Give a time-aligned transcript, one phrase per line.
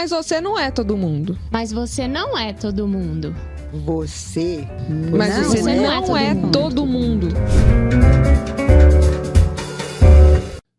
[0.00, 1.36] Mas você não é todo mundo.
[1.50, 3.34] Mas você não é todo mundo.
[3.72, 4.64] Você
[5.10, 6.52] Mas não você é não todo é mundo.
[6.52, 7.28] todo mundo.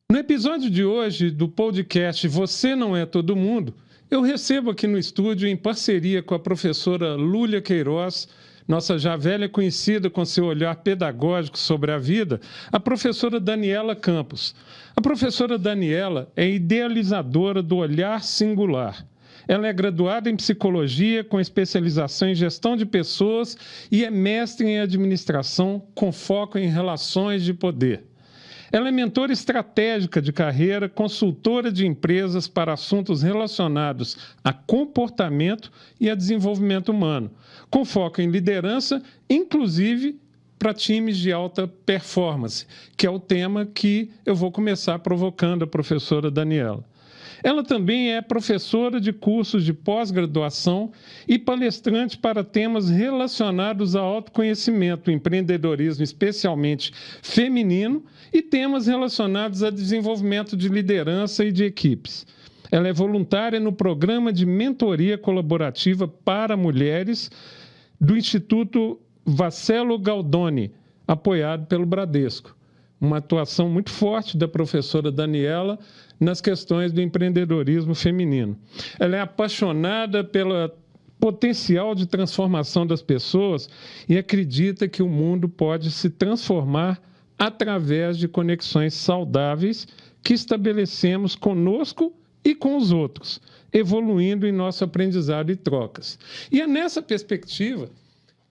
[0.09, 3.73] No episódio de hoje do podcast Você Não É Todo Mundo,
[4.09, 8.25] eu recebo aqui no estúdio, em parceria com a professora Lúlia Queiroz,
[8.65, 12.39] nossa já velha conhecida com seu olhar pedagógico sobre a vida,
[12.71, 14.55] a professora Daniela Campos.
[14.95, 19.08] A professora Daniela é idealizadora do olhar singular.
[19.49, 23.57] Ela é graduada em psicologia com especialização em gestão de pessoas
[23.91, 28.03] e é mestre em administração com foco em relações de poder.
[28.71, 36.11] Ela é mentora estratégica de carreira, consultora de empresas para assuntos relacionados a comportamento e
[36.11, 37.31] a desenvolvimento humano,
[37.71, 40.19] com foco em liderança, inclusive
[40.59, 45.67] para times de alta performance, que é o tema que eu vou começar provocando a
[45.67, 46.85] professora Daniela.
[47.43, 50.91] Ela também é professora de cursos de pós-graduação
[51.27, 56.91] e palestrante para temas relacionados ao autoconhecimento, empreendedorismo, especialmente
[57.21, 62.27] feminino, e temas relacionados a desenvolvimento de liderança e de equipes.
[62.71, 67.31] Ela é voluntária no programa de mentoria colaborativa para mulheres
[67.99, 70.71] do Instituto Vascello Galdoni,
[71.07, 72.55] apoiado pelo Bradesco
[72.99, 75.79] uma atuação muito forte da professora Daniela
[76.19, 78.57] nas questões do empreendedorismo feminino.
[78.99, 80.69] Ela é apaixonada pelo
[81.19, 83.69] potencial de transformação das pessoas
[84.07, 87.01] e acredita que o mundo pode se transformar
[87.37, 89.87] através de conexões saudáveis
[90.23, 96.17] que estabelecemos conosco e com os outros, evoluindo em nosso aprendizado e trocas.
[96.51, 97.89] E é nessa perspectiva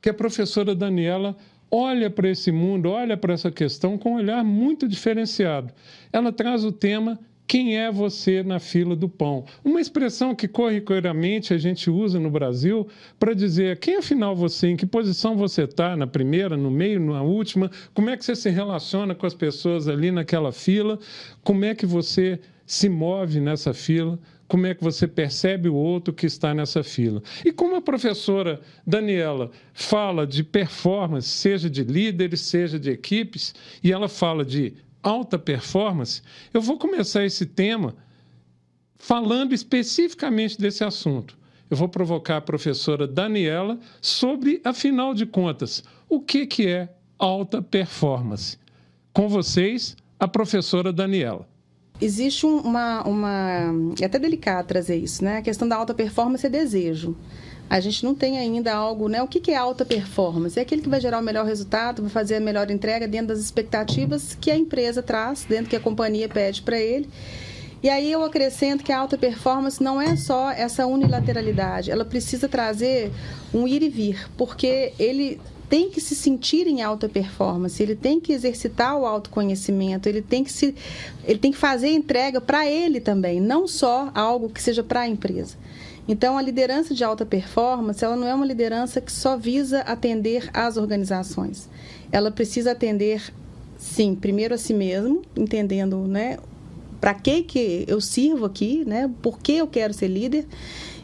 [0.01, 1.37] que a professora Daniela
[1.71, 5.73] olha para esse mundo, olha para essa questão com um olhar muito diferenciado.
[6.13, 9.47] Ela traz o tema quem é você na fila do pão?
[9.65, 12.87] Uma expressão que corriqueiramente a gente usa no Brasil
[13.19, 17.23] para dizer quem afinal você, em que posição você está, na primeira, no meio, na
[17.23, 20.99] última, como é que você se relaciona com as pessoas ali naquela fila,
[21.43, 26.13] como é que você se move nessa fila, como é que você percebe o outro
[26.13, 27.23] que está nessa fila.
[27.45, 33.91] E como a professora Daniela fala de performance, seja de líderes, seja de equipes, e
[33.91, 36.23] ela fala de alta performance,
[36.53, 37.95] eu vou começar esse tema
[38.97, 41.37] falando especificamente desse assunto.
[41.71, 46.89] Eu vou provocar a professora Daniela sobre, afinal de contas, o que, que é
[47.19, 48.57] alta performance.
[49.13, 51.47] Com vocês, a professora Daniela.
[52.01, 53.73] Existe um- uma, uma.
[54.01, 55.39] É até delicado trazer isso, né?
[55.39, 57.17] A questão da alta performance é desejo.
[57.71, 59.23] A gente não tem ainda algo, né?
[59.23, 60.59] O que é alta performance?
[60.59, 63.41] É aquele que vai gerar o melhor resultado, vai fazer a melhor entrega dentro das
[63.41, 67.09] expectativas que a empresa traz, dentro que a companhia pede para ele.
[67.83, 72.49] E aí eu acrescento que a alta performance não é só essa unilateralidade, ela precisa
[72.49, 73.13] trazer
[73.55, 78.19] um ir e vir, porque ele tem que se sentir em alta performance, ele tem
[78.19, 80.75] que exercitar o autoconhecimento, ele tem que se
[81.25, 85.09] ele tem que fazer entrega para ele também, não só algo que seja para a
[85.09, 85.57] empresa.
[86.09, 90.49] Então, a liderança de alta performance, ela não é uma liderança que só visa atender
[90.55, 91.69] às organizações.
[92.11, 93.23] Ela precisa atender,
[93.77, 96.39] sim, primeiro a si mesmo, entendendo, né,
[96.99, 99.11] para que que eu sirvo aqui, né?
[99.23, 100.47] Por que eu quero ser líder?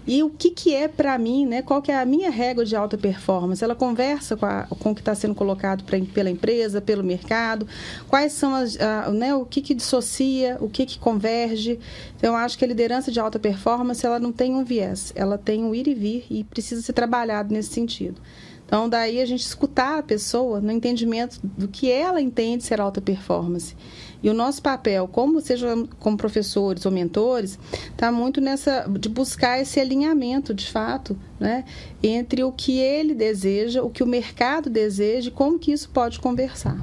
[0.06, 1.62] E o que, que é para mim, né?
[1.62, 3.64] Qual que é a minha régua de alta performance?
[3.64, 7.66] Ela conversa com, a- com o que está sendo colocado pra, pela empresa, pelo mercado?
[8.06, 9.34] Quais são as, a- né?
[9.34, 10.58] O que, que dissocia?
[10.60, 11.78] O que, que converge?
[12.16, 15.10] Então, eu acho que a liderança de alta performance, ela não tem um viés.
[15.16, 18.20] Ela tem um ir e vir e precisa ser trabalhado nesse sentido.
[18.66, 23.00] Então, daí a gente escutar a pessoa no entendimento do que ela entende ser alta
[23.00, 23.74] performance.
[24.24, 25.66] E o nosso papel, como seja
[25.98, 27.58] como professores ou mentores,
[27.90, 31.62] está muito nessa de buscar esse alinhamento, de fato, né,
[32.02, 36.18] entre o que ele deseja, o que o mercado deseja e como que isso pode
[36.20, 36.82] conversar.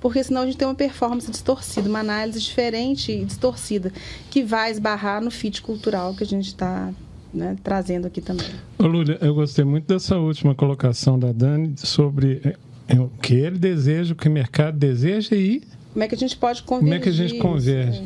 [0.00, 3.92] Porque senão a gente tem uma performance distorcida, uma análise diferente e distorcida,
[4.30, 6.90] que vai esbarrar no fit cultural que a gente está
[7.34, 8.46] né, trazendo aqui também.
[8.78, 12.56] Lúlia, eu gostei muito dessa última colocação da Dani sobre é,
[12.96, 15.60] é, o que ele deseja, o que o mercado deseja e
[15.92, 16.88] Como é que a gente pode convergir?
[16.88, 18.00] como é que a gente converge.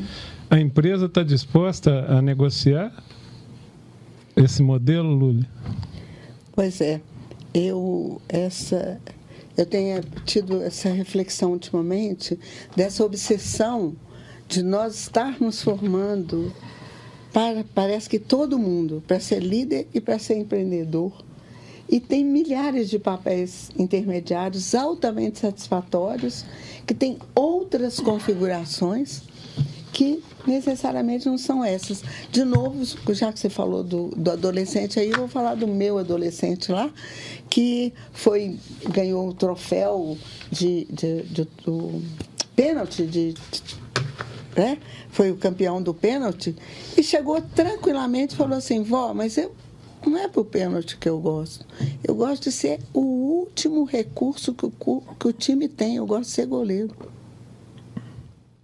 [0.50, 0.54] É.
[0.54, 2.92] A empresa está disposta a negociar
[4.36, 5.48] esse modelo, Lúlia?
[6.52, 7.00] Pois é,
[7.54, 9.00] eu essa
[9.56, 12.38] eu tenho tido essa reflexão ultimamente
[12.74, 13.94] dessa obsessão
[14.48, 16.52] de nós estarmos formando
[17.32, 21.12] para parece que todo mundo para ser líder e para ser empreendedor
[21.92, 26.42] e tem milhares de papéis intermediários altamente satisfatórios
[26.86, 29.20] que têm outras configurações
[29.92, 32.02] que necessariamente não são essas.
[32.30, 35.98] De novo, já que você falou do, do adolescente, aí eu vou falar do meu
[35.98, 36.90] adolescente lá,
[37.50, 38.58] que foi
[38.88, 40.16] ganhou o troféu
[40.50, 42.00] de, de, de do
[42.56, 43.34] pênalti de,
[44.56, 44.78] né?
[45.10, 46.56] foi o campeão do pênalti,
[46.96, 49.54] e chegou tranquilamente e falou assim, vó, mas eu,
[50.10, 51.64] não é pro pênalti que eu gosto.
[52.02, 54.70] Eu gosto de ser o último recurso que o,
[55.18, 56.94] que o time tem, eu gosto de ser goleiro.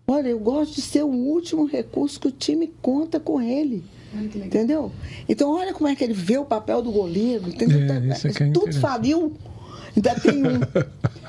[0.06, 3.85] Olha, eu gosto de ser o último recurso que o time conta com ele.
[4.14, 4.90] Entendeu?
[5.29, 7.49] Então, olha como é que ele vê o papel do goleiro.
[7.49, 7.81] Entendeu?
[7.81, 9.35] É, é Tudo faliu.
[9.94, 10.61] Ainda tem um.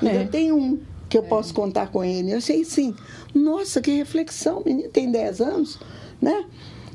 [0.00, 0.26] Ainda é.
[0.26, 0.80] tem um
[1.10, 2.32] que eu posso contar com ele.
[2.32, 2.94] Eu achei sim.
[3.34, 4.60] Nossa, que reflexão.
[4.60, 5.78] O menino tem 10 anos,
[6.22, 6.44] né?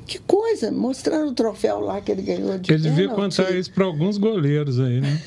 [0.06, 3.86] Que coisa, mostrando o troféu lá que ele ganhou de Ele devia contar isso para
[3.86, 5.22] alguns goleiros aí, né?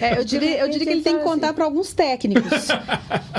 [0.00, 2.68] É, eu, diria, eu diria que ele tem que contar para alguns técnicos,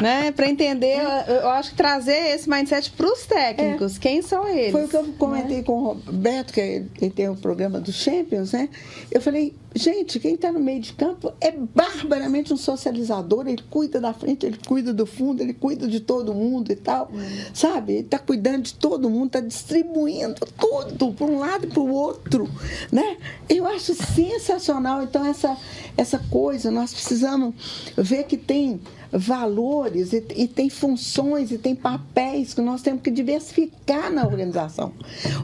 [0.02, 0.32] né?
[0.32, 3.98] Para entender, eu acho que trazer esse mindset para os técnicos.
[3.98, 4.00] É.
[4.00, 4.72] Quem são eles?
[4.72, 5.64] Foi o que eu comentei né?
[5.64, 8.70] com o Roberto, que ele tem o programa do Champions, né?
[9.12, 13.48] Eu falei, gente, quem está no meio de campo é barbaramente um socializador.
[13.48, 17.12] Ele cuida da frente, ele cuida do fundo, ele cuida de todo mundo e tal,
[17.54, 17.94] sabe?
[17.94, 21.90] Ele está cuidando de todo mundo, está distribuindo tudo para um lado e para o
[21.90, 22.50] outro,
[22.92, 23.18] né?
[23.50, 25.04] Eu acho sensacional.
[25.04, 25.58] Então essa
[25.98, 27.54] essa coisa, nós precisamos
[27.98, 28.80] ver que tem
[29.12, 34.94] valores e, e, tem funções e tem papéis que nós temos que diversificar na organização.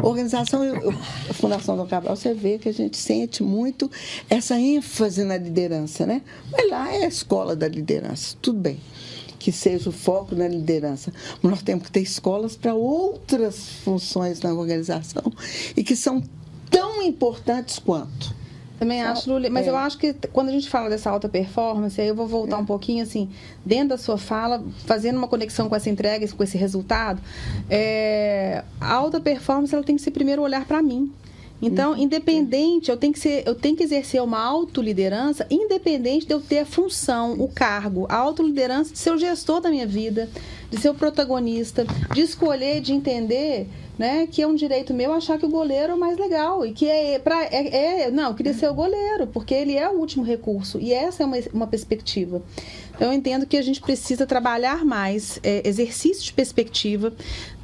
[0.02, 0.90] organização, eu,
[1.30, 3.92] a Fundação do Cabral, você vê que a gente sente muito
[4.30, 6.22] essa ênfase na liderança, né?
[6.52, 8.80] Mas lá é a escola da liderança, tudo bem
[9.40, 11.14] que seja o foco na liderança.
[11.42, 15.32] Mas nós temos que ter escolas para outras funções na organização
[15.76, 16.22] e que são
[16.70, 18.37] tão importantes quanto.
[18.80, 19.70] Também acho, Luli, mas é.
[19.72, 22.60] eu acho que quando a gente fala dessa alta performance, aí eu vou voltar é.
[22.60, 23.30] um pouquinho assim,
[23.66, 27.20] dentro da sua fala, fazendo uma conexão com essa entrega, com esse resultado.
[27.70, 31.12] É, a alta performance ela tem que ser primeiro olhar para mim.
[31.60, 31.98] Então, uhum.
[31.98, 36.60] independente, eu tenho que ser, eu tenho que exercer uma autoliderança, independente de eu ter
[36.60, 40.30] a função, o cargo, a autoliderança de ser o gestor da minha vida,
[40.70, 41.84] de ser o protagonista,
[42.14, 45.96] de escolher, de entender né, que é um direito meu achar que o goleiro é
[45.96, 49.28] o mais legal e que é para é, é, não, eu queria ser o goleiro,
[49.28, 52.42] porque ele é o último recurso e essa é uma, uma perspectiva.
[52.98, 57.14] Então, eu entendo que a gente precisa trabalhar mais é, exercício de perspectiva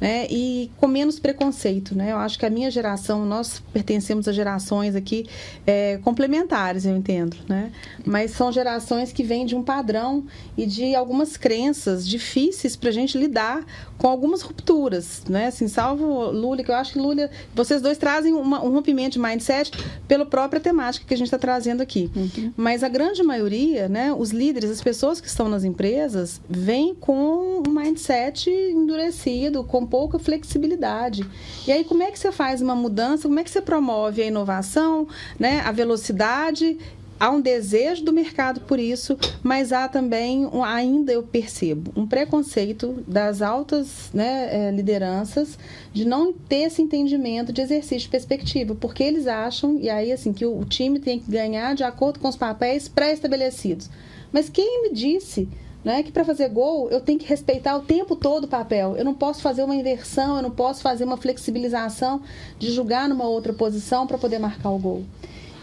[0.00, 1.94] né, e com menos preconceito.
[1.94, 2.12] Né?
[2.12, 5.26] Eu acho que a minha geração, nós pertencemos a gerações aqui
[5.66, 7.36] é, complementares, eu entendo.
[7.48, 7.72] Né?
[8.06, 10.24] Mas são gerações que vêm de um padrão
[10.56, 13.64] e de algumas crenças difíceis para a gente lidar
[13.98, 15.22] com algumas rupturas.
[15.28, 15.48] Né?
[15.48, 19.18] Assim, salvo Lula, que eu acho que Lula, vocês dois trazem uma, um rompimento de
[19.18, 19.72] mindset
[20.06, 22.08] pela própria temática que a gente está trazendo aqui.
[22.14, 22.52] Uhum.
[22.56, 27.62] Mas a grande maioria, né, os líderes, as pessoas que estão nas empresas vêm com
[27.66, 31.26] um mindset endurecido, com pouca flexibilidade.
[31.66, 33.26] E aí, como é que você faz uma mudança?
[33.26, 36.78] Como é que você promove a inovação, né, a velocidade
[37.18, 43.02] há um desejo do mercado por isso, mas há também, ainda eu percebo, um preconceito
[43.06, 45.58] das altas né, é, lideranças
[45.92, 50.32] de não ter esse entendimento de exercício de perspectiva, porque eles acham, e aí assim,
[50.32, 53.88] que o time tem que ganhar de acordo com os papéis pré-estabelecidos.
[54.34, 55.48] Mas quem me disse
[55.84, 58.96] né, que para fazer gol eu tenho que respeitar o tempo todo o papel.
[58.96, 62.20] Eu não posso fazer uma inversão, eu não posso fazer uma flexibilização
[62.58, 65.04] de jogar numa outra posição para poder marcar o gol.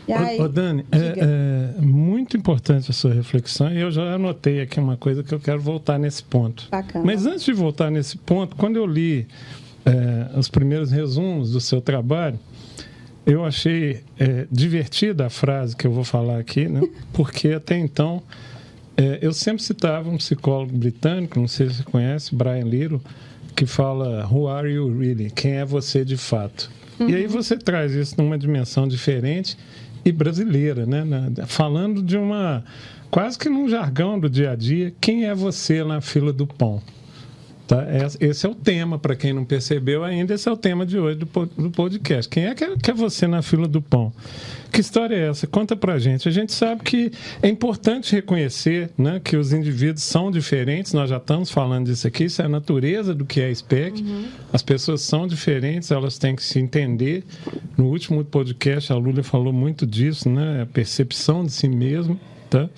[0.07, 4.13] E aí, ô, ô Dani, é, é, muito importante a sua reflexão e eu já
[4.13, 6.69] anotei aqui uma coisa que eu quero voltar nesse ponto.
[6.71, 7.03] Bacana.
[7.03, 9.27] Mas antes de voltar nesse ponto, quando eu li
[9.85, 12.39] é, os primeiros resumos do seu trabalho,
[13.25, 16.81] eu achei é, divertida a frase que eu vou falar aqui, né?
[17.13, 18.23] porque até então
[18.97, 23.01] é, eu sempre citava um psicólogo britânico, não sei se você conhece, Brian Little,
[23.55, 25.29] que fala Who are you really?
[25.31, 26.69] Quem é você de fato?
[26.99, 27.09] Uhum.
[27.09, 29.57] E aí você traz isso numa dimensão diferente
[30.03, 31.03] e brasileira, né?
[31.47, 32.63] Falando de uma
[33.09, 36.81] quase que num jargão do dia a dia, quem é você na fila do pão?
[37.71, 37.85] Tá?
[38.19, 41.17] Esse é o tema, para quem não percebeu ainda, esse é o tema de hoje
[41.17, 42.29] do podcast.
[42.29, 44.11] Quem é que é você na fila do pão?
[44.69, 45.47] Que história é essa?
[45.47, 46.27] Conta pra gente.
[46.27, 51.15] A gente sabe que é importante reconhecer né, que os indivíduos são diferentes, nós já
[51.15, 54.01] estamos falando disso aqui, isso é a natureza do que é SPEC.
[54.01, 54.25] Uhum.
[54.51, 57.23] As pessoas são diferentes, elas têm que se entender.
[57.77, 60.63] No último podcast, a Lula falou muito disso, né?
[60.63, 62.69] A percepção de si mesmo, tá?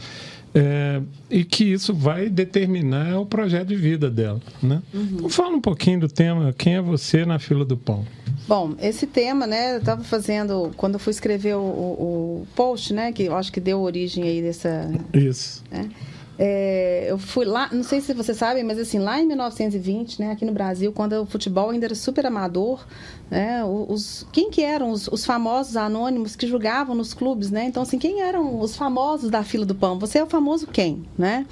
[0.56, 4.40] É, e que isso vai determinar o projeto de vida dela.
[4.62, 4.82] Né?
[4.94, 5.08] Uhum.
[5.14, 8.06] Então, fala um pouquinho do tema Quem é você na fila do pão?
[8.48, 13.12] Bom, esse tema, né, eu estava fazendo, quando eu fui escrever o, o, post, né,
[13.12, 14.92] que eu acho que deu origem aí dessa...
[15.14, 15.64] Isso.
[15.72, 15.90] Né,
[16.38, 20.32] É, eu fui lá, não sei se vocês sabem, mas assim, lá em 1920, né,
[20.32, 22.86] aqui no Brasil, quando o futebol ainda era super amador,
[23.30, 27.66] né, os, quem que eram os, os, famosos anônimos que jogavam nos clubes, né?
[27.66, 29.98] Então, assim, quem eram os famosos da fila do pão?
[29.98, 31.46] Você é o famoso quem, né?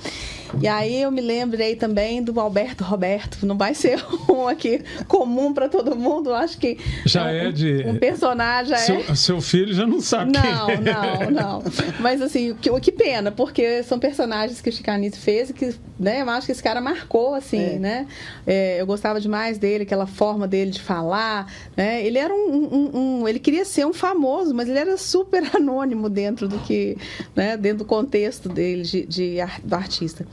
[0.60, 5.54] E aí eu me lembrei também do Alberto Roberto, não vai ser um aqui comum
[5.54, 9.16] para todo mundo, acho que já é um, de um personagem seu, é...
[9.16, 10.82] seu filho já não sabe não, quem é.
[10.82, 11.64] Não, não,
[12.00, 16.22] Mas assim, que, que pena, porque são personagens que o Chicanito fez e que, né,
[16.22, 17.80] eu acho que esse cara marcou, assim, é.
[17.80, 18.08] né?
[18.46, 22.06] É, eu gostava demais dele, aquela forma dele de falar, né?
[22.06, 26.10] Ele era um, um, um, ele queria ser um famoso, mas ele era super anônimo
[26.10, 26.98] dentro do que,
[27.36, 30.28] né, dentro do contexto dele de, de do artista.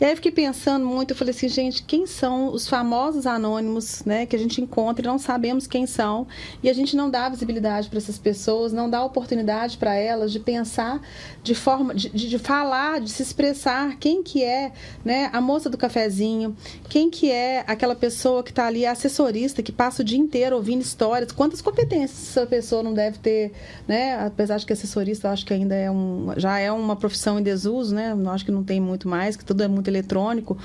[0.00, 4.02] E aí eu fiquei pensando muito, eu falei assim, gente, quem são os famosos anônimos,
[4.04, 6.26] né, que a gente encontra e não sabemos quem são,
[6.62, 10.40] e a gente não dá visibilidade para essas pessoas, não dá oportunidade para elas de
[10.40, 11.00] pensar
[11.42, 14.72] de forma de, de, falar, de se expressar quem que é,
[15.04, 16.56] né, a moça do cafezinho,
[16.88, 20.56] quem que é aquela pessoa que está ali, a assessorista, que passa o dia inteiro
[20.56, 23.52] ouvindo histórias, quantas competências essa pessoa não deve ter,
[23.86, 27.42] né, apesar de que assessorista acho que ainda é um, já é uma profissão em
[27.42, 30.56] desuso, né, acho que não tem muito mais, que tudo é muito eletrônico,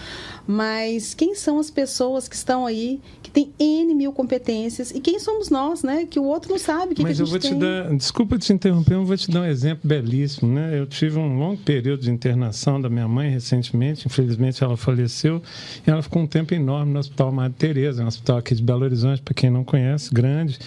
[0.46, 3.02] mas quem são as pessoas que estão aí,
[3.36, 6.96] têm N mil competências, e quem somos nós, né, que o outro não sabe o
[6.96, 7.84] que, mas que a gente Mas eu vou tem.
[7.84, 11.20] te dar, desculpa te interromper, eu vou te dar um exemplo belíssimo, né, eu tive
[11.20, 15.42] um longo período de internação da minha mãe recentemente, infelizmente ela faleceu,
[15.86, 18.86] e ela ficou um tempo enorme no Hospital Madre Teresa, um hospital aqui de Belo
[18.86, 20.58] Horizonte, para quem não conhece, grande,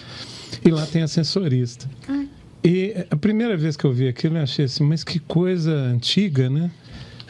[0.63, 1.89] e lá tem ascensorista.
[2.07, 2.23] Ah.
[2.63, 6.49] E a primeira vez que eu vi aquilo, eu achei assim, mas que coisa antiga,
[6.49, 6.69] né?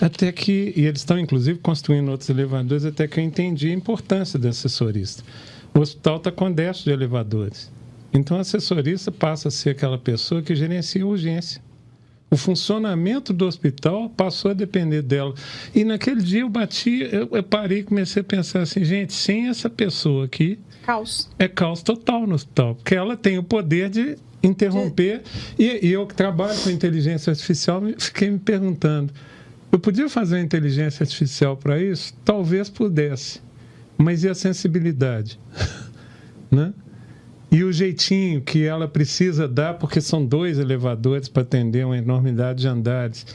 [0.01, 4.39] Até que, e eles estão inclusive construindo outros elevadores, até que eu entendi a importância
[4.39, 5.23] do assessorista.
[5.73, 7.71] O hospital está com déficit de elevadores.
[8.11, 11.61] Então, o assessorista passa a ser aquela pessoa que gerencia a urgência.
[12.31, 15.33] O funcionamento do hospital passou a depender dela.
[15.73, 19.47] E naquele dia eu bati, eu, eu parei e comecei a pensar assim, gente, sem
[19.47, 20.59] essa pessoa aqui.
[20.83, 21.29] Caos.
[21.39, 22.75] É caos total no hospital.
[22.75, 25.23] Porque ela tem o poder de interromper.
[25.57, 25.63] De...
[25.63, 29.11] E, e eu que trabalho com inteligência artificial, fiquei me perguntando:
[29.71, 32.13] eu podia fazer inteligência artificial para isso?
[32.25, 33.41] Talvez pudesse.
[33.97, 35.39] Mas e a sensibilidade?
[36.49, 36.73] né?
[37.51, 42.61] E o jeitinho que ela precisa dar, porque são dois elevadores para atender uma enormidade
[42.61, 43.25] de andares.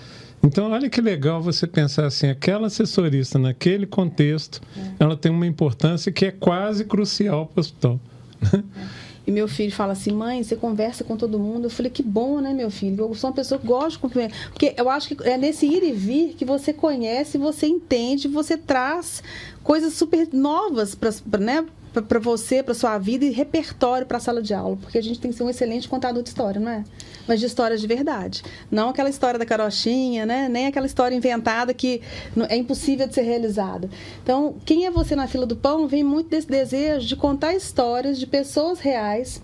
[0.42, 4.94] Então, olha que legal você pensar assim: aquela assessorista, naquele contexto, é.
[5.00, 8.00] ela tem uma importância que é quase crucial para o hospital.
[8.52, 9.03] É.
[9.26, 11.64] E meu filho fala assim, mãe, você conversa com todo mundo.
[11.64, 13.06] Eu falei, que bom, né, meu filho?
[13.06, 14.50] Eu sou uma pessoa que gosta de cumprimentar.
[14.50, 18.56] Porque eu acho que é nesse ir e vir que você conhece, você entende, você
[18.56, 19.22] traz
[19.62, 21.64] coisas super novas para né,
[22.02, 25.20] para você, para sua vida e repertório para a sala de aula, porque a gente
[25.20, 26.84] tem que ser um excelente contador de história, não é?
[27.26, 28.42] Mas de histórias de verdade.
[28.70, 30.48] Não aquela história da carochinha, né?
[30.48, 32.02] Nem aquela história inventada que
[32.48, 33.88] é impossível de ser realizada.
[34.22, 38.18] Então, quem é você na fila do pão vem muito desse desejo de contar histórias
[38.18, 39.40] de pessoas reais.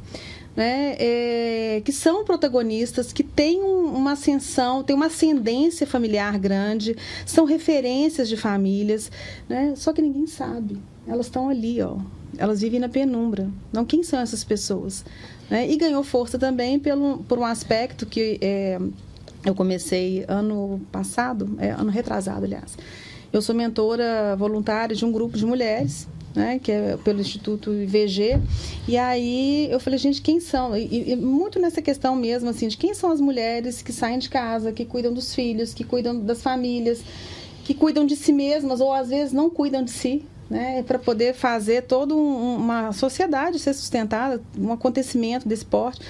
[0.57, 6.97] Né, é, que são protagonistas, que têm um, uma ascensão, têm uma ascendência familiar grande,
[7.25, 9.13] são referências de famílias,
[9.49, 10.77] né, só que ninguém sabe.
[11.07, 11.99] Elas estão ali, ó,
[12.39, 13.49] elas vivem na penumbra.
[13.73, 15.05] Não, quem são essas pessoas?
[15.49, 15.71] Né?
[15.71, 18.79] E ganhou força também pelo, por um aspecto que é,
[19.45, 22.77] eu comecei ano passado, é, ano retrasado, aliás.
[23.33, 28.41] Eu sou mentora voluntária de um grupo de mulheres, né, que é pelo Instituto IVG.
[28.89, 30.77] E aí eu falei, gente, quem são?
[30.77, 34.29] E, e, muito nessa questão mesmo, assim, de quem são as mulheres que saem de
[34.29, 37.03] casa, que cuidam dos filhos, que cuidam das famílias,
[37.65, 41.33] que cuidam de si mesmas, ou às vezes não cuidam de si, né, para poder
[41.33, 46.01] fazer toda um, uma sociedade ser sustentada, um acontecimento desse porte.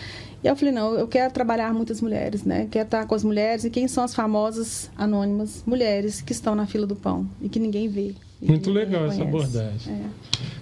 [0.42, 2.66] E eu falei, não, eu quero trabalhar muitas mulheres, né?
[2.70, 6.66] Quero estar com as mulheres e quem são as famosas anônimas mulheres que estão na
[6.66, 8.14] fila do pão e que ninguém vê.
[8.40, 9.92] Muito legal essa abordagem.
[9.92, 10.06] É.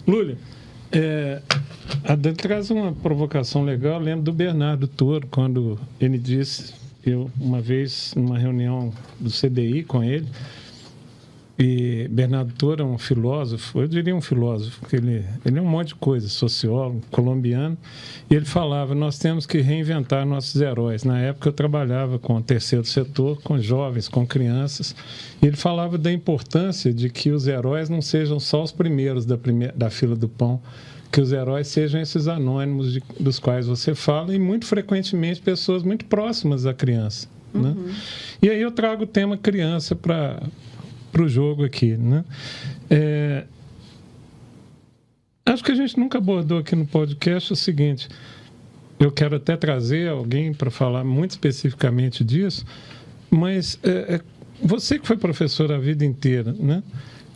[0.04, 0.36] Lúlia,
[0.90, 1.40] é,
[2.02, 4.00] a Dani traz uma provocação legal.
[4.00, 6.74] Eu lembro do Bernardo Toro, quando ele disse,
[7.06, 10.26] eu uma vez, numa reunião do CDI com ele,
[11.58, 15.66] e Bernardo Toro é um filósofo, eu diria um filósofo, porque ele, ele é um
[15.66, 17.76] monte de coisa, sociólogo, colombiano,
[18.30, 21.02] e ele falava: nós temos que reinventar nossos heróis.
[21.02, 24.94] Na época eu trabalhava com o terceiro setor, com jovens, com crianças,
[25.42, 29.36] e ele falava da importância de que os heróis não sejam só os primeiros da,
[29.36, 30.62] primeira, da fila do pão,
[31.10, 35.82] que os heróis sejam esses anônimos de, dos quais você fala, e muito frequentemente pessoas
[35.82, 37.26] muito próximas da criança.
[37.52, 37.70] Né?
[37.70, 37.74] Uhum.
[37.74, 37.94] Né?
[38.42, 40.40] E aí eu trago o tema criança para
[41.10, 41.96] para o jogo aqui.
[41.96, 42.24] Né?
[42.90, 43.44] É,
[45.46, 48.08] acho que a gente nunca abordou aqui no podcast o seguinte.
[48.98, 52.64] Eu quero até trazer alguém para falar muito especificamente disso,
[53.30, 54.20] mas é, é,
[54.62, 56.82] você que foi professor a vida inteira, né?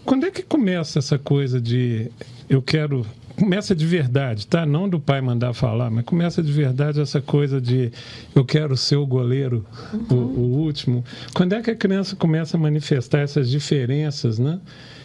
[0.04, 2.10] Quando é que começa essa coisa de
[2.48, 4.64] eu quero começa de verdade, tá?
[4.64, 7.90] Não do pai mandar falar, mas começa de verdade essa coisa de
[8.34, 10.06] eu quero ser o goleiro, uhum.
[10.10, 11.04] o, o, último.
[11.34, 14.60] Quando é que a criança começa a manifestar essas diferenças, né?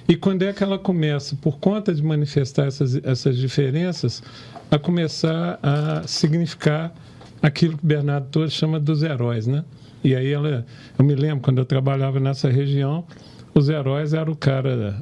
[0.08, 4.24] E quando é que ela começa, por conta de manifestar essas, essas diferenças,
[4.72, 6.94] a começar a significar
[7.42, 9.64] aquilo que Bernardo Torres chama dos heróis, né?
[10.04, 10.66] E aí ela,
[10.98, 13.06] eu me lembro quando eu trabalhava nessa região,
[13.54, 15.02] os heróis eram o cara,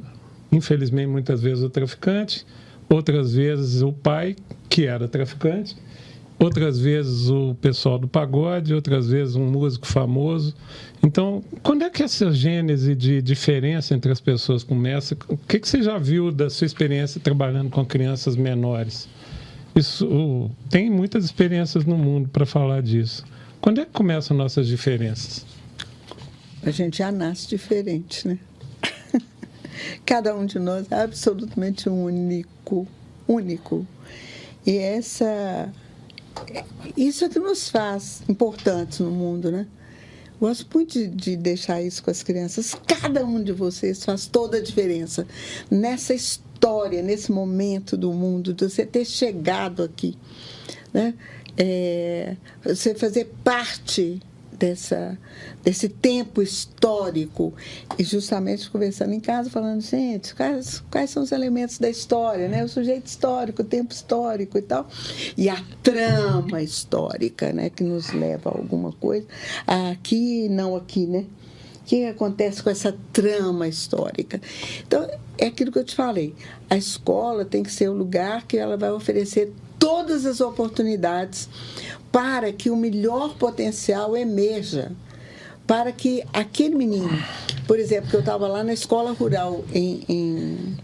[0.50, 2.46] infelizmente muitas vezes o traficante,
[2.88, 4.36] outras vezes o pai,
[4.68, 5.76] que era traficante,
[6.38, 10.54] outras vezes o pessoal do pagode, outras vezes um músico famoso.
[11.02, 15.16] Então, quando é que essa gênese de diferença entre as pessoas começa?
[15.28, 19.08] O que, que você já viu da sua experiência trabalhando com crianças menores?
[19.74, 23.24] Isso tem muitas experiências no mundo para falar disso.
[23.60, 25.44] Quando é que começam nossas diferenças?
[26.62, 28.38] A gente já nasce diferente, né?
[30.04, 32.86] Cada um de nós é absolutamente único,
[33.28, 33.86] único.
[34.66, 35.72] E essa
[36.96, 39.66] isso é que nos faz importantes no mundo, né?
[40.38, 42.74] Gosto muito de, de, deixar isso com as crianças.
[42.86, 45.26] Cada um de vocês faz toda a diferença
[45.70, 50.16] nessa história, nesse momento do mundo, de você ter chegado aqui,
[50.92, 51.14] né?
[51.56, 54.20] É, você fazer parte
[54.58, 55.18] dessa,
[55.62, 57.54] desse tempo histórico.
[57.98, 62.64] E justamente conversando em casa, falando, gente, quais, quais são os elementos da história, né?
[62.64, 64.88] O sujeito histórico, o tempo histórico e tal.
[65.36, 67.70] E a trama histórica, né?
[67.70, 69.26] Que nos leva a alguma coisa.
[69.66, 71.26] Aqui, não aqui, né?
[71.82, 74.40] O que acontece com essa trama histórica?
[74.84, 75.08] Então,
[75.38, 76.34] é aquilo que eu te falei.
[76.68, 81.48] A escola tem que ser o lugar que ela vai oferecer todas as oportunidades
[82.10, 84.92] para que o melhor potencial emerja,
[85.66, 87.10] para que aquele menino,
[87.66, 90.76] por exemplo, que eu estava lá na escola rural em, em,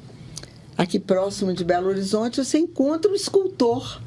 [0.76, 4.00] aqui próximo de Belo Horizonte, você encontra um escultor,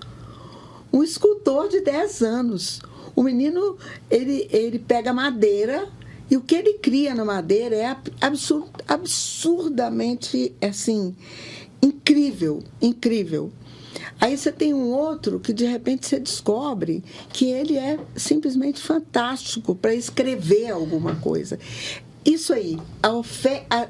[0.92, 2.82] um escultor de 10 anos.
[3.16, 3.78] O menino
[4.12, 5.88] ele, ele pega madeira
[6.30, 11.16] e o que ele cria na madeira é absurd, absurdamente assim
[11.82, 13.52] incrível, incrível.
[14.20, 19.76] Aí você tem um outro que de repente você descobre que ele é simplesmente fantástico
[19.76, 21.60] para escrever alguma coisa.
[22.24, 22.80] Isso aí,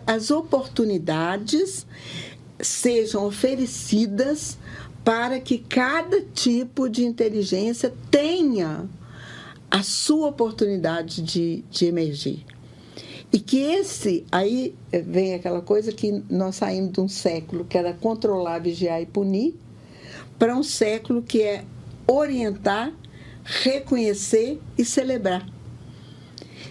[0.06, 1.86] as oportunidades
[2.60, 4.58] sejam oferecidas
[5.06, 8.90] para que cada tipo de inteligência tenha
[9.70, 12.44] a sua oportunidade de, de emergir.
[13.32, 17.94] E que esse, aí vem aquela coisa que nós saímos de um século que era
[17.94, 19.56] controlar, vigiar e punir,
[20.38, 21.64] para um século que é
[22.08, 22.92] orientar,
[23.44, 25.48] reconhecer e celebrar.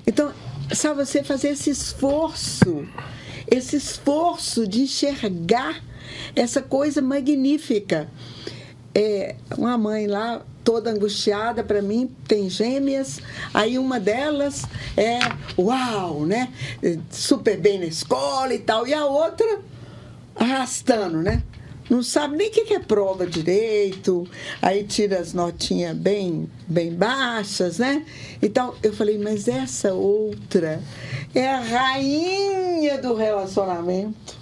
[0.06, 0.32] Então,
[0.72, 2.86] sabe, você fazer esse esforço,
[3.50, 5.82] esse esforço de enxergar
[6.36, 8.08] essa coisa magnífica.
[8.94, 13.20] É, uma mãe lá toda angustiada para mim, tem gêmeas,
[13.52, 14.62] aí uma delas
[14.96, 15.18] é
[15.58, 16.52] uau, né?
[17.10, 19.60] Super bem na escola e tal, e a outra
[20.34, 21.42] arrastando, né?
[21.88, 24.26] Não sabe nem o que é prova direito,
[24.60, 28.04] aí tira as notinhas bem, bem baixas, né?
[28.42, 30.82] Então eu falei, mas essa outra
[31.34, 34.33] é a rainha do relacionamento.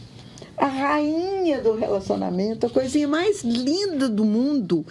[0.57, 4.87] A rainha do relacionamento, a coisinha mais linda do mundo.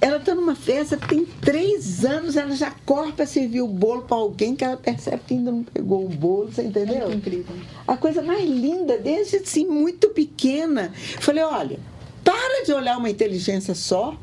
[0.00, 4.16] Ela está numa festa, tem três anos, ela já corre para servir o bolo para
[4.16, 7.10] alguém que ela percebe que ainda não pegou o bolo, você entendeu?
[7.10, 7.54] É incrível.
[7.86, 10.92] A coisa mais linda, desde assim, muito pequena.
[11.20, 11.78] Falei, olha,
[12.24, 14.16] para de olhar uma inteligência só.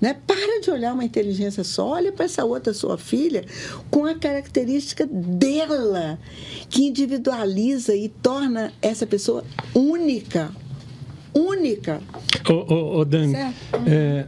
[0.00, 0.16] Né?
[0.26, 3.44] Para de olhar uma inteligência só, olha para essa outra sua filha
[3.90, 6.18] com a característica dela,
[6.68, 10.50] que individualiza e torna essa pessoa única.
[11.34, 12.00] Única.
[12.48, 13.34] Ô, ô, ô Dani,
[13.86, 14.26] é,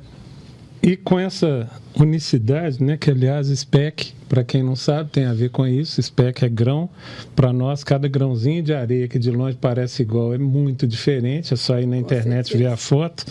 [0.82, 5.50] e com essa unicidade, né, que aliás SPEC, para quem não sabe, tem a ver
[5.50, 6.88] com isso, SPEC é grão.
[7.34, 11.56] Para nós, cada grãozinho de areia que de longe parece igual é muito diferente, é
[11.56, 13.26] só ir na internet ver a foto.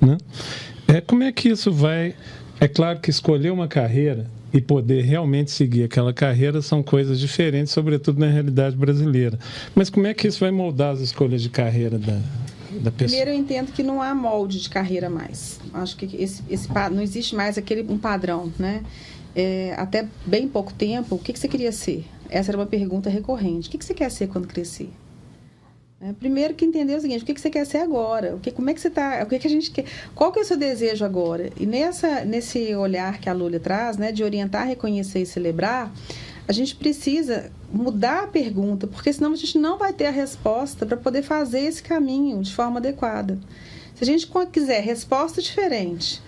[0.00, 0.16] Né?
[0.92, 2.14] É, como é que isso vai...
[2.60, 7.72] É claro que escolher uma carreira e poder realmente seguir aquela carreira são coisas diferentes,
[7.72, 9.38] sobretudo na realidade brasileira.
[9.74, 12.20] Mas como é que isso vai moldar as escolhas de carreira da,
[12.82, 13.08] da pessoa?
[13.08, 15.58] Primeiro, eu entendo que não há molde de carreira mais.
[15.72, 18.82] Acho que esse, esse não existe mais aquele um padrão, né?
[19.34, 22.04] É, até bem pouco tempo, o que, que você queria ser?
[22.28, 23.68] Essa era uma pergunta recorrente.
[23.68, 24.90] O que, que você quer ser quando crescer?
[26.04, 28.34] É, primeiro que entender o seguinte, o que, que você quer ser agora?
[28.34, 29.22] O que, como é que você está?
[29.22, 29.84] O que, que a gente quer?
[30.16, 31.50] Qual que é o seu desejo agora?
[31.56, 35.94] E nessa, nesse olhar que a Lula traz, né, de orientar, reconhecer e celebrar,
[36.48, 40.84] a gente precisa mudar a pergunta, porque senão a gente não vai ter a resposta
[40.84, 43.38] para poder fazer esse caminho de forma adequada.
[43.94, 46.20] Se a gente quiser resposta diferente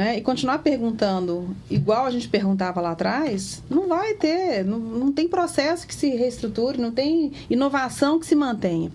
[0.00, 5.12] né, e continuar perguntando igual a gente perguntava lá atrás, não vai ter, não, não
[5.12, 8.90] tem processo que se reestruture, não tem inovação que se mantenha.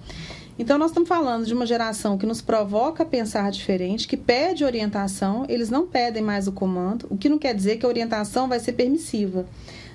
[0.57, 4.65] Então, nós estamos falando de uma geração que nos provoca a pensar diferente, que pede
[4.65, 8.47] orientação, eles não pedem mais o comando, o que não quer dizer que a orientação
[8.47, 9.45] vai ser permissiva.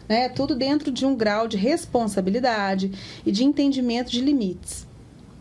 [0.09, 0.29] Né?
[0.29, 2.93] Tudo dentro de um grau de responsabilidade
[3.27, 4.87] e de entendimento de limites.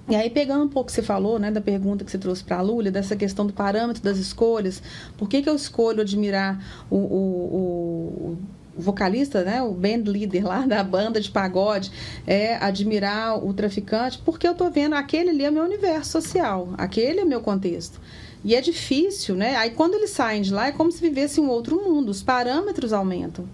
[0.09, 2.57] E aí, pegando um pouco que você falou, né, da pergunta que você trouxe para
[2.57, 4.81] a Lúlia, dessa questão do parâmetro das escolhas,
[5.15, 8.37] por que, que eu escolho admirar o, o, o
[8.75, 11.91] vocalista, né, o band leader lá da banda de pagode,
[12.25, 17.19] é admirar o traficante, porque eu estou vendo aquele ali é meu universo social, aquele
[17.19, 18.01] é meu contexto.
[18.43, 19.57] E é difícil, né?
[19.57, 22.93] Aí quando eles saem de lá é como se vivesse um outro mundo, os parâmetros
[22.93, 23.45] aumentam.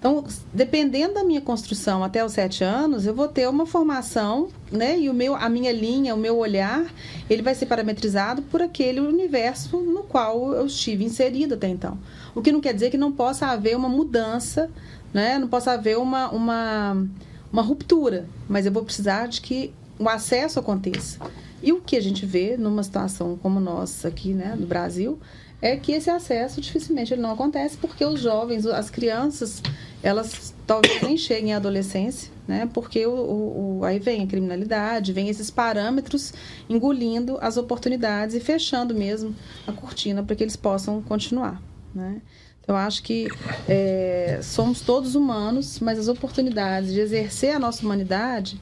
[0.00, 4.98] Então, dependendo da minha construção até os sete anos, eu vou ter uma formação, né?
[4.98, 6.86] E o meu, a minha linha, o meu olhar,
[7.28, 11.98] ele vai ser parametrizado por aquele universo no qual eu estive inserido até então.
[12.34, 14.70] O que não quer dizer que não possa haver uma mudança,
[15.12, 15.38] né?
[15.38, 17.06] Não possa haver uma, uma,
[17.52, 21.18] uma ruptura, mas eu vou precisar de que o acesso aconteça.
[21.62, 25.18] E o que a gente vê numa situação como nossa aqui, né, no Brasil,
[25.60, 29.62] é que esse acesso dificilmente ele não acontece porque os jovens, as crianças,
[30.02, 32.68] elas talvez nem cheguem à adolescência, né?
[32.72, 36.32] Porque o, o, o, aí vem a criminalidade, vem esses parâmetros
[36.68, 39.34] engolindo as oportunidades e fechando mesmo
[39.66, 41.60] a cortina para que eles possam continuar,
[41.94, 42.20] né?
[42.62, 43.26] Então, acho que
[43.68, 48.60] é, somos todos humanos, mas as oportunidades de exercer a nossa humanidade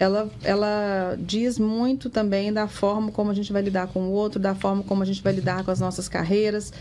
[0.00, 4.40] ela, ela diz muito também da forma como a gente vai lidar com o outro,
[4.40, 6.72] da forma como a gente vai lidar com as nossas carreiras,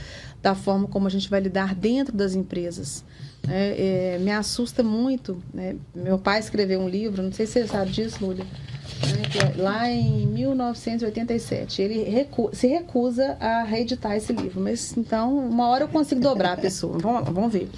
[0.41, 3.03] da forma como a gente vai lidar dentro das empresas.
[3.47, 5.41] É, é, me assusta muito.
[5.53, 5.75] Né?
[5.95, 9.57] Meu pai escreveu um livro, não sei se você sabe disso, Lúlia, né?
[9.57, 11.81] é lá em 1987.
[11.81, 16.53] Ele recu se recusa a reeditar esse livro, mas então, uma hora eu consigo dobrar
[16.53, 16.97] a pessoa.
[16.97, 17.69] Vamos, vamos ver.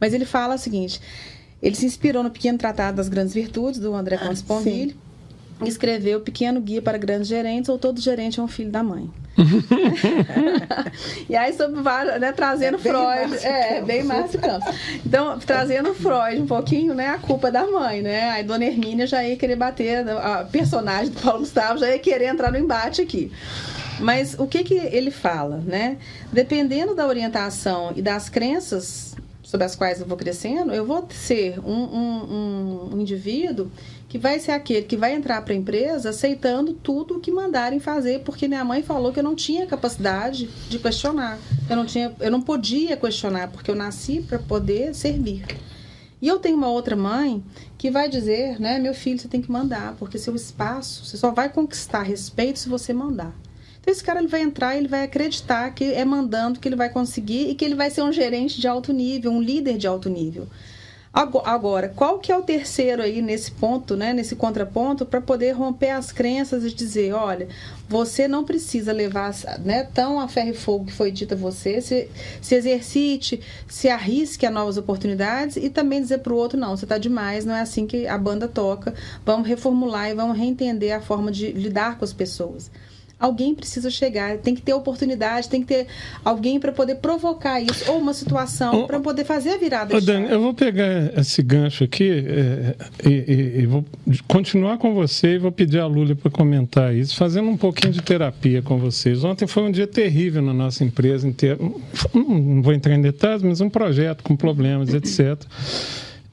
[0.00, 1.00] Mas ele fala o seguinte
[1.62, 4.96] ele se inspirou no Pequeno Tratado das Grandes Virtudes, do André ah, Ponvilho, e
[5.64, 9.10] escreveu Pequeno Guia para Grandes Gerentes, ou Todo Gerente é um Filho da Mãe.
[11.28, 11.80] e aí, sobre
[12.18, 14.74] né, trazendo é Freud, é, bem Márcio Campos.
[15.04, 18.30] Então, trazendo Freud um pouquinho, né, a culpa da mãe, né?
[18.30, 22.26] Aí Dona Hermínia já ia querer bater, a personagem do Paulo Gustavo já ia querer
[22.26, 23.32] entrar no embate aqui.
[24.00, 25.96] Mas o que que ele fala, né?
[26.32, 31.58] Dependendo da orientação e das crenças sobre as quais eu vou crescendo, eu vou ser
[31.60, 33.70] um, um, um indivíduo
[34.12, 37.80] que vai ser aquele que vai entrar para a empresa aceitando tudo o que mandarem
[37.80, 41.38] fazer, porque minha mãe falou que eu não tinha capacidade de questionar.
[41.66, 45.46] Eu não, tinha, eu não podia questionar, porque eu nasci para poder servir.
[46.20, 47.42] E eu tenho uma outra mãe
[47.78, 51.30] que vai dizer, né, meu filho, você tem que mandar, porque seu espaço, você só
[51.30, 53.34] vai conquistar respeito se você mandar.
[53.80, 56.90] Então esse cara ele vai entrar, ele vai acreditar que é mandando que ele vai
[56.90, 60.10] conseguir e que ele vai ser um gerente de alto nível, um líder de alto
[60.10, 60.46] nível.
[61.14, 65.90] Agora, qual que é o terceiro aí nesse ponto, né, nesse contraponto, para poder romper
[65.90, 67.48] as crenças e dizer, olha,
[67.86, 71.82] você não precisa levar né, tão a ferro e fogo que foi dito a você,
[71.82, 72.08] se,
[72.40, 76.86] se exercite, se arrisque a novas oportunidades e também dizer para o outro, não, você
[76.86, 81.02] está demais, não é assim que a banda toca, vamos reformular e vamos reentender a
[81.02, 82.70] forma de lidar com as pessoas
[83.22, 85.86] alguém precisa chegar, tem que ter oportunidade, tem que ter
[86.24, 89.96] alguém para poder provocar isso, ou uma situação para poder fazer a virada.
[89.96, 92.76] Ô, Dani, eu vou pegar esse gancho aqui é,
[93.08, 93.84] e, e, e, vou
[94.26, 98.02] continuar com você e vou pedir a Lula para comentar isso, fazendo um pouquinho de
[98.02, 99.22] terapia com vocês.
[99.22, 101.58] Ontem foi um dia terrível na nossa empresa inteira.
[102.12, 105.40] Não vou entrar em detalhes, mas um projeto com problemas, etc.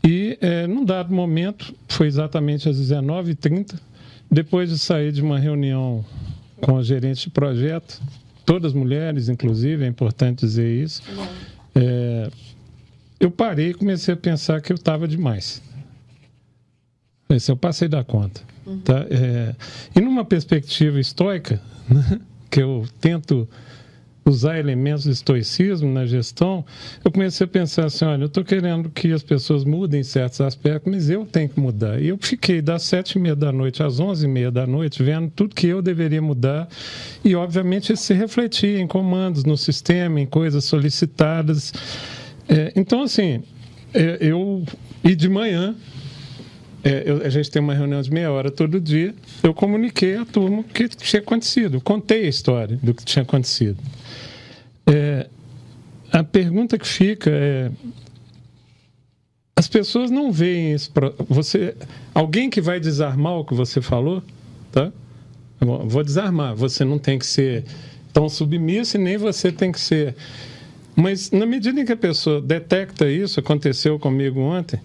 [0.04, 3.76] E, é, num dado momento, foi exatamente às 19h30,
[4.32, 6.04] depois de sair de uma reunião
[6.62, 8.02] com a gerente de projeto,
[8.46, 11.02] todas mulheres, inclusive, é importante dizer isso.
[11.76, 12.30] É,
[13.20, 15.62] eu parei e comecei a pensar que eu estava demais.
[17.30, 18.42] Esse eu passei da conta.
[18.66, 18.80] Uhum.
[18.80, 19.06] Tá?
[19.10, 19.56] É,
[19.96, 22.20] e numa perspectiva estoica, né,
[22.50, 23.48] que eu tento
[24.30, 26.66] usar elementos de estoicismo na gestão,
[27.04, 30.92] eu comecei a pensar assim, olha, eu estou querendo que as pessoas mudem certos aspectos,
[30.92, 32.02] mas eu tenho que mudar.
[32.02, 35.02] E eu fiquei das sete e meia da noite às onze e meia da noite
[35.04, 36.68] vendo tudo que eu deveria mudar
[37.24, 41.74] e, obviamente, isso se refletia em comandos no sistema, em coisas solicitadas.
[42.48, 43.44] É, então, assim,
[43.94, 44.64] é, eu...
[45.02, 45.76] E de manhã,
[46.84, 50.26] é, eu, a gente tem uma reunião de meia hora todo dia, eu comuniquei à
[50.26, 53.78] turma o que tinha acontecido, contei a história do que tinha acontecido.
[54.92, 55.28] É,
[56.12, 57.72] a pergunta que fica é:
[59.56, 60.92] as, pessoas não veem isso.
[61.30, 61.76] Você,
[62.14, 64.24] alguém que vai desarmar o que você falou,
[64.72, 64.92] tá?
[65.60, 66.56] Vou desarmar.
[66.56, 67.66] Você não tem que ser
[68.12, 70.16] tão submisso e nem você tem que ser.
[70.96, 74.80] Mas na medida em que a pessoa detecta isso, aconteceu comigo ontem,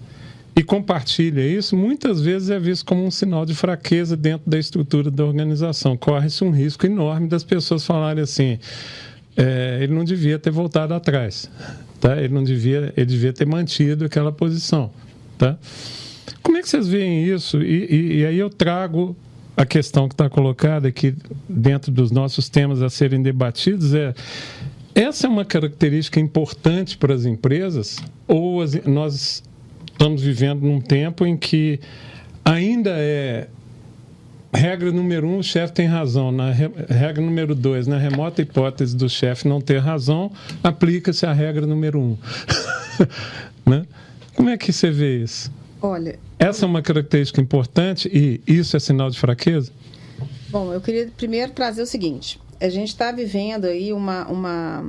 [0.56, 5.10] e compartilha isso, muitas vezes é visto como um sinal de fraqueza dentro da estrutura
[5.10, 5.96] da organização.
[5.96, 8.58] Corre-se um risco enorme das pessoas falarem assim:
[9.36, 11.50] é, ele não devia ter voltado atrás,
[12.00, 12.16] tá?
[12.16, 14.90] Ele não devia, ele devia ter mantido aquela posição,
[15.36, 15.58] tá?
[16.42, 17.62] Como é que vocês veem isso?
[17.62, 19.16] E, e, e aí eu trago
[19.56, 21.14] a questão que está colocada aqui
[21.48, 24.14] dentro dos nossos temas a serem debatidos é
[24.94, 29.42] essa é uma característica importante para as empresas ou as, nós
[29.90, 31.80] estamos vivendo num tempo em que
[32.44, 33.48] ainda é
[34.56, 36.30] regra número um, o chefe tem razão.
[36.30, 40.30] Na regra número dois, na remota hipótese do chefe não ter razão,
[40.62, 42.16] aplica-se a regra número um.
[43.66, 43.86] né?
[44.34, 45.52] Como é que você vê isso?
[45.80, 46.18] Olha.
[46.38, 49.72] Essa é uma característica importante e isso é sinal de fraqueza?
[50.48, 54.84] Bom, eu queria primeiro trazer o seguinte: a gente está vivendo aí uma, uma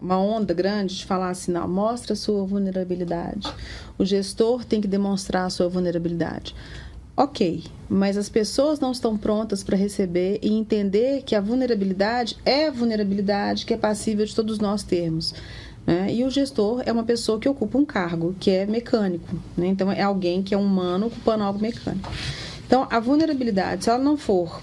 [0.00, 3.52] uma onda grande de falar assim, não, mostra a sua vulnerabilidade.
[3.98, 6.54] O gestor tem que demonstrar a sua vulnerabilidade.
[7.20, 12.70] Ok, mas as pessoas não estão prontas para receber e entender que a vulnerabilidade é
[12.70, 15.34] vulnerabilidade que é passível de todos nós termos.
[15.84, 16.14] Né?
[16.14, 19.34] E o gestor é uma pessoa que ocupa um cargo, que é mecânico.
[19.56, 19.66] Né?
[19.66, 22.08] Então, é alguém que é humano ocupando algo mecânico.
[22.64, 24.60] Então, a vulnerabilidade, se ela não for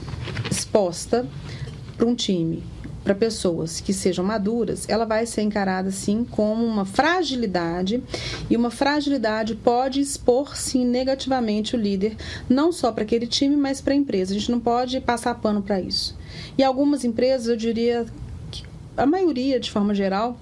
[0.49, 1.27] exposta
[1.97, 2.63] para um time,
[3.05, 8.03] para pessoas que sejam maduras, ela vai ser encarada assim como uma fragilidade
[8.49, 12.17] e uma fragilidade pode expor sim negativamente o líder,
[12.49, 14.33] não só para aquele time, mas para a empresa.
[14.33, 16.17] A gente não pode passar pano para isso.
[16.57, 18.07] E algumas empresas, eu diria
[18.49, 18.63] que
[18.97, 20.35] a maioria, de forma geral,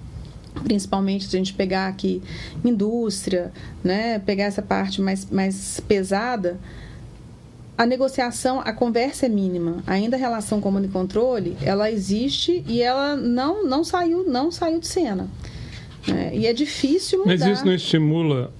[0.62, 2.22] principalmente se a gente pegar aqui
[2.64, 6.58] indústria, né, pegar essa parte mais, mais pesada,
[7.76, 9.82] a negociação, a conversa é mínima.
[9.86, 14.78] Ainda a relação comando e controle, ela existe e ela não, não saiu não saiu
[14.80, 15.28] de cena.
[16.06, 17.30] É, e é difícil mudar.
[17.30, 18.52] Mas isso não estimula...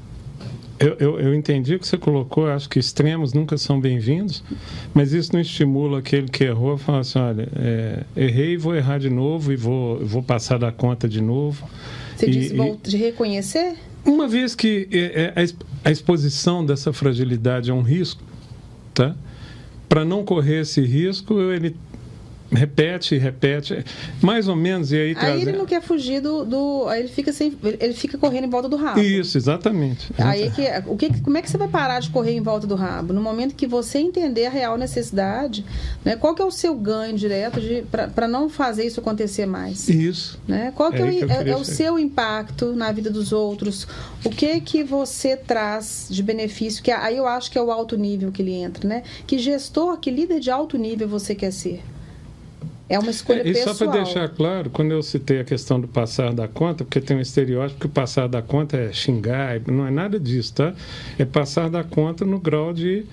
[0.76, 4.42] Eu, eu, eu entendi o que você colocou, acho que extremos nunca são bem-vindos,
[4.92, 8.98] mas isso não estimula aquele que errou a falar assim, olha, é, errei, vou errar
[8.98, 11.64] de novo e vou, vou passar da conta de novo.
[12.16, 13.76] Você e, disse e, de reconhecer?
[14.04, 15.46] Uma vez que é, é,
[15.84, 18.22] a exposição dessa fragilidade é um risco,
[18.94, 19.14] tá?
[19.88, 21.76] Para não correr esse risco, ele
[22.50, 23.84] repete, repete,
[24.22, 25.42] mais ou menos e aí Aí traz...
[25.42, 28.68] ele não quer fugir do, do, aí ele fica sem, ele fica correndo em volta
[28.68, 29.00] do rabo.
[29.00, 30.10] Isso, exatamente.
[30.18, 32.74] Aí que, o que, como é que você vai parar de correr em volta do
[32.74, 33.12] rabo?
[33.12, 35.64] No momento que você entender a real necessidade,
[36.04, 36.16] né?
[36.16, 37.60] Qual que é o seu ganho direto
[38.14, 39.88] para não fazer isso acontecer mais?
[39.88, 40.38] Isso.
[40.46, 40.72] Né?
[40.74, 43.86] Qual que é, é, que é, é o seu impacto na vida dos outros?
[44.24, 46.82] O que que você traz de benefício?
[46.82, 49.02] Que aí eu acho que é o alto nível que ele entra, né?
[49.26, 51.82] Que gestor, que líder de alto nível você quer ser?
[52.88, 53.74] É uma escolha é, e pessoal.
[53.74, 57.00] E só para deixar claro, quando eu citei a questão do passar da conta, porque
[57.00, 60.74] tem um estereótipo que o passar da conta é xingar, não é nada disso, tá?
[61.18, 63.06] É passar da conta no grau de,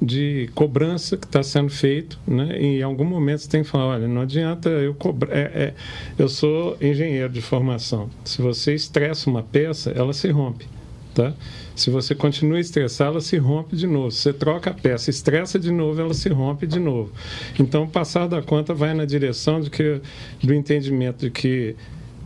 [0.00, 2.58] de cobrança que está sendo feito, né?
[2.58, 5.36] E em algum momento você tem que falar, olha, não adianta eu cobrar.
[5.36, 5.74] É, é,
[6.18, 8.08] eu sou engenheiro de formação.
[8.24, 10.66] Se você estressa uma peça, ela se rompe,
[11.14, 11.34] tá?
[11.74, 14.10] Se você continua a estressar, ela se rompe de novo.
[14.10, 17.12] Se você troca a peça, estressa de novo, ela se rompe de novo.
[17.58, 20.00] Então, passar da conta vai na direção de que,
[20.42, 21.76] do entendimento de que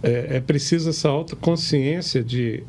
[0.02, 2.62] é, é preciso essa autoconsciência de,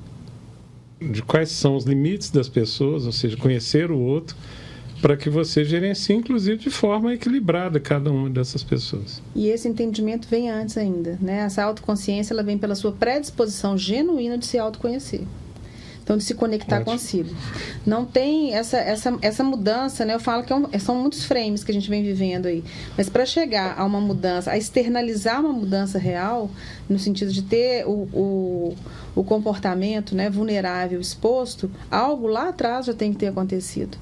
[1.02, 4.36] de quais são os limites das pessoas, ou seja, conhecer o outro,
[5.02, 9.22] para que você gerencie, inclusive, de forma equilibrada cada uma dessas pessoas.
[9.36, 11.40] E esse entendimento vem antes ainda, né?
[11.40, 15.22] Essa autoconsciência ela vem pela sua predisposição genuína de se autoconhecer.
[16.08, 16.94] Então, de se conectar Ótimo.
[16.94, 17.36] consigo.
[17.86, 20.14] Não tem essa, essa, essa mudança, né?
[20.16, 22.64] Eu falo que é um, são muitos frames que a gente vem vivendo aí.
[22.98, 26.50] Mas para chegar a uma mudança, a externalizar uma mudança real,
[26.88, 28.76] no sentido de ter o, o,
[29.16, 33.98] o comportamento né, vulnerável exposto, algo lá atrás já tem que ter acontecido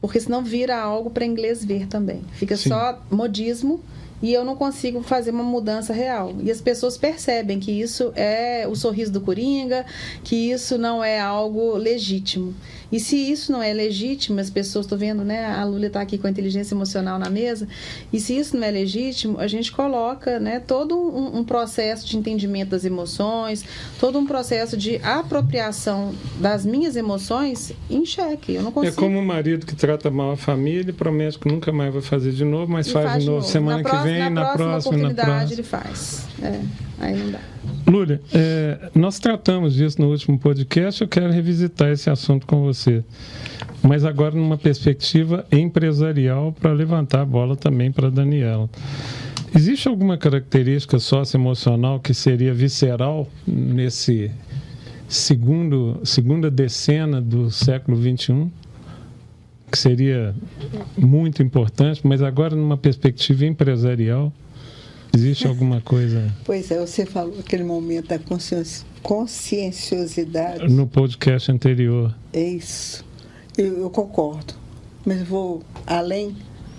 [0.00, 2.22] porque senão vira algo para inglês ver também.
[2.34, 2.68] Fica Sim.
[2.68, 3.80] só modismo
[4.24, 6.34] e eu não consigo fazer uma mudança real.
[6.42, 9.84] E as pessoas percebem que isso é o sorriso do Coringa,
[10.24, 12.54] que isso não é algo legítimo.
[12.94, 15.46] E se isso não é legítimo, as pessoas, estou vendo, né?
[15.46, 17.66] A Lula está aqui com a inteligência emocional na mesa,
[18.12, 22.16] e se isso não é legítimo, a gente coloca né, todo um, um processo de
[22.16, 23.64] entendimento das emoções,
[23.98, 28.54] todo um processo de apropriação das minhas emoções em xeque.
[28.54, 28.92] Eu não é consigo.
[28.92, 32.02] É como um marido que trata mal a família e promete que nunca mais vai
[32.02, 34.52] fazer de novo, mas faz, faz, de novo, semana na que vem vem, na, na
[34.52, 35.52] próxima próxima, na próxima.
[35.52, 36.26] ele faz.
[36.40, 36.60] É,
[37.00, 37.53] aí não dá.
[37.86, 43.04] Lúlia, é, nós tratamos disso no último podcast, eu quero revisitar esse assunto com você.
[43.82, 48.68] Mas agora numa perspectiva empresarial para levantar a bola também para a Daniela.
[49.54, 54.30] Existe alguma característica socioemocional que seria visceral nesse
[55.06, 58.48] segundo, segunda decena do século XXI?
[59.70, 60.34] Que seria
[60.96, 64.32] muito importante, mas agora numa perspectiva empresarial,
[65.14, 70.66] existe alguma coisa Pois é, você falou aquele momento da consciência- conscienciosidade.
[70.72, 72.14] no podcast anterior?
[72.32, 73.04] É isso.
[73.56, 74.54] Eu, eu concordo.
[75.04, 76.36] Mas vou além.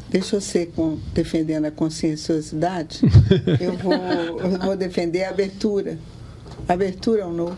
[0.09, 3.01] Deixa eu ser com, defendendo a conscienciosidade.
[3.59, 5.97] eu, vou, eu vou defender a abertura.
[6.67, 7.57] A abertura ao novo.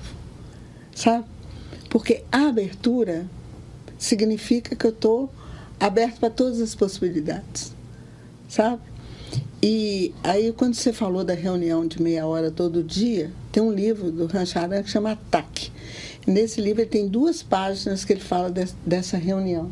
[0.96, 1.26] Sabe?
[1.90, 3.26] Porque a abertura
[3.98, 5.32] significa que eu estou
[5.80, 7.74] aberto para todas as possibilidades.
[8.48, 8.82] Sabe?
[9.62, 14.12] E aí, quando você falou da reunião de meia hora todo dia, tem um livro
[14.12, 15.72] do Rancharan que chama Ataque.
[16.28, 19.72] Nesse livro ele tem duas páginas que ele fala des- dessa reunião.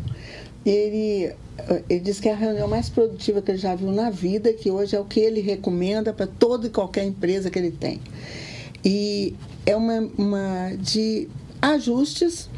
[0.65, 1.25] Ele,
[1.59, 4.51] eh, ele diz que é a reunião mais produtiva que ele já viu na vida,
[4.53, 8.01] que hoje é o que ele recomenda para toda e qualquer empresa que ele tem.
[8.83, 11.27] E é uma, uma de
[11.61, 12.49] ajustes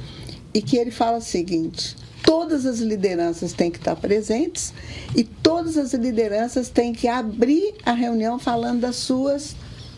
[0.53, 4.73] e que ele fala o seguinte: todas as lideranças têm que estar presentes
[5.15, 9.55] e todas as lideranças têm que abrir a reunião falando das suas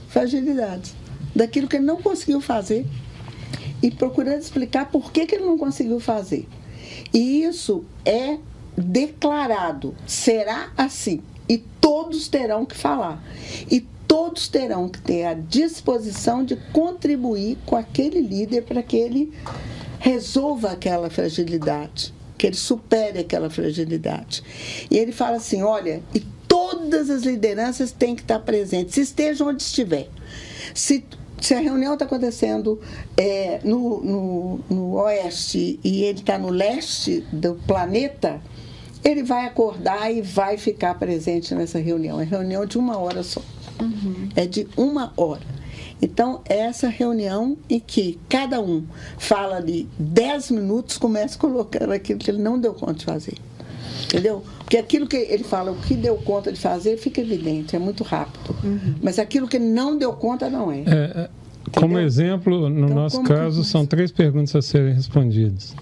[0.08, 0.94] fragilidades,
[1.36, 2.86] daquilo que ele não conseguiu fazer
[3.82, 6.48] e procurando explicar por que, que ele não conseguiu fazer.
[7.14, 8.38] E isso é
[8.78, 13.24] declarado, será assim, e todos terão que falar.
[13.70, 19.34] E todos terão que ter a disposição de contribuir com aquele líder para que ele
[20.00, 24.42] resolva aquela fragilidade, que ele supere aquela fragilidade.
[24.90, 29.62] E ele fala assim: olha, e todas as lideranças têm que estar presentes, estejam onde
[29.62, 30.10] estiver.
[30.74, 31.04] Se,
[31.40, 32.80] se a reunião está acontecendo
[33.18, 38.42] é, no, no, no oeste e ele está no leste do planeta,
[39.04, 42.20] ele vai acordar e vai ficar presente nessa reunião.
[42.20, 43.42] É reunião de uma hora só.
[44.36, 45.59] É de uma hora.
[46.02, 48.84] Então, é essa reunião em que cada um
[49.18, 53.34] fala ali 10 minutos, começa colocando aquilo que ele não deu conta de fazer.
[54.06, 54.44] Entendeu?
[54.60, 58.04] Porque aquilo que ele fala, o que deu conta de fazer, fica evidente, é muito
[58.04, 58.56] rápido.
[59.02, 60.80] Mas aquilo que não deu conta, não é.
[60.80, 61.30] É, é,
[61.74, 62.06] como Entendeu?
[62.06, 65.76] exemplo, no Então, nosso caso, são três perguntas a serem respondidas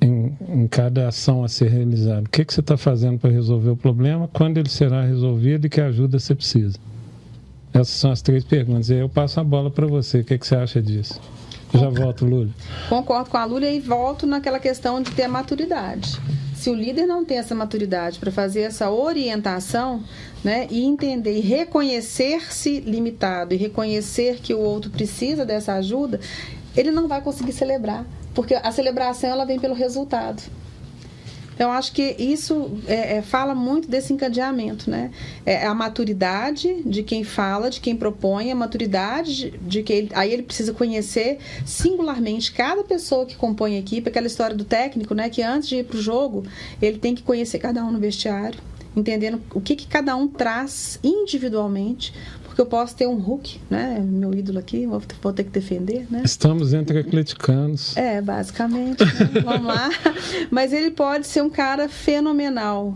[0.00, 2.22] em, em cada ação a ser realizada.
[2.22, 4.28] O que, que você está fazendo para resolver o problema?
[4.32, 6.78] Quando ele será resolvido e que ajuda você precisa?
[7.74, 8.88] Essas são as três perguntas.
[8.88, 10.20] E aí eu passo a bola para você.
[10.20, 11.20] O que, que você acha disso?
[11.72, 12.54] Eu já volto, Lúlia.
[12.88, 16.20] Concordo com a Lúlia e volto naquela questão de ter a maturidade.
[16.54, 20.04] Se o líder não tem essa maturidade para fazer essa orientação,
[20.44, 26.20] né, e entender e reconhecer-se limitado e reconhecer que o outro precisa dessa ajuda,
[26.76, 30.42] ele não vai conseguir celebrar, porque a celebração ela vem pelo resultado.
[31.54, 35.10] Então, acho que isso é, é, fala muito desse encadeamento, né?
[35.46, 40.10] É a maturidade de quem fala, de quem propõe, a maturidade de, de que ele,
[40.14, 45.14] aí ele precisa conhecer singularmente cada pessoa que compõe a equipe, aquela história do técnico,
[45.14, 45.30] né?
[45.30, 46.44] Que antes de ir para o jogo,
[46.82, 48.58] ele tem que conhecer cada um no vestiário,
[48.96, 52.12] entendendo o que, que cada um traz individualmente,
[52.54, 53.98] porque eu posso ter um Hulk, né?
[54.00, 56.22] Meu ídolo aqui, vou, vou ter que defender, né?
[56.24, 57.96] Estamos entre atleticanos.
[57.96, 59.04] É, basicamente.
[59.04, 59.42] né?
[59.42, 59.90] Vamos lá.
[60.52, 62.94] Mas ele pode ser um cara fenomenal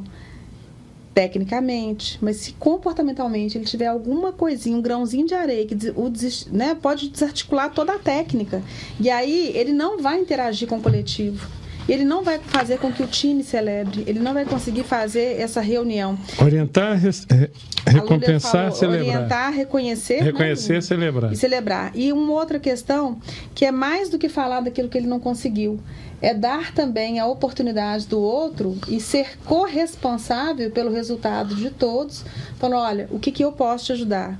[1.13, 6.13] tecnicamente, mas se comportamentalmente ele tiver alguma coisinha, um grãozinho de areia que o
[6.53, 8.63] né, pode desarticular toda a técnica.
[9.01, 11.58] E aí ele não vai interagir com o coletivo.
[11.89, 15.61] Ele não vai fazer com que o time celebre, ele não vai conseguir fazer essa
[15.63, 16.19] reunião.
[16.39, 17.51] Orientar, re-
[17.87, 19.17] recompensar, falou, celebrar.
[19.17, 20.19] Orientar, reconhecer.
[20.19, 20.83] né, Reconhecer, Lúlia?
[20.83, 21.33] celebrar.
[21.33, 21.93] E celebrar.
[21.95, 23.19] E uma outra questão,
[23.55, 25.81] que é mais do que falar daquilo que ele não conseguiu,
[26.21, 32.25] é dar também a oportunidade do outro e ser corresponsável pelo resultado de todos,
[32.59, 34.39] falando, olha, o que, que eu posso te ajudar?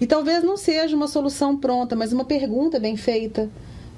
[0.00, 3.48] E talvez não seja uma solução pronta, mas uma pergunta bem feita.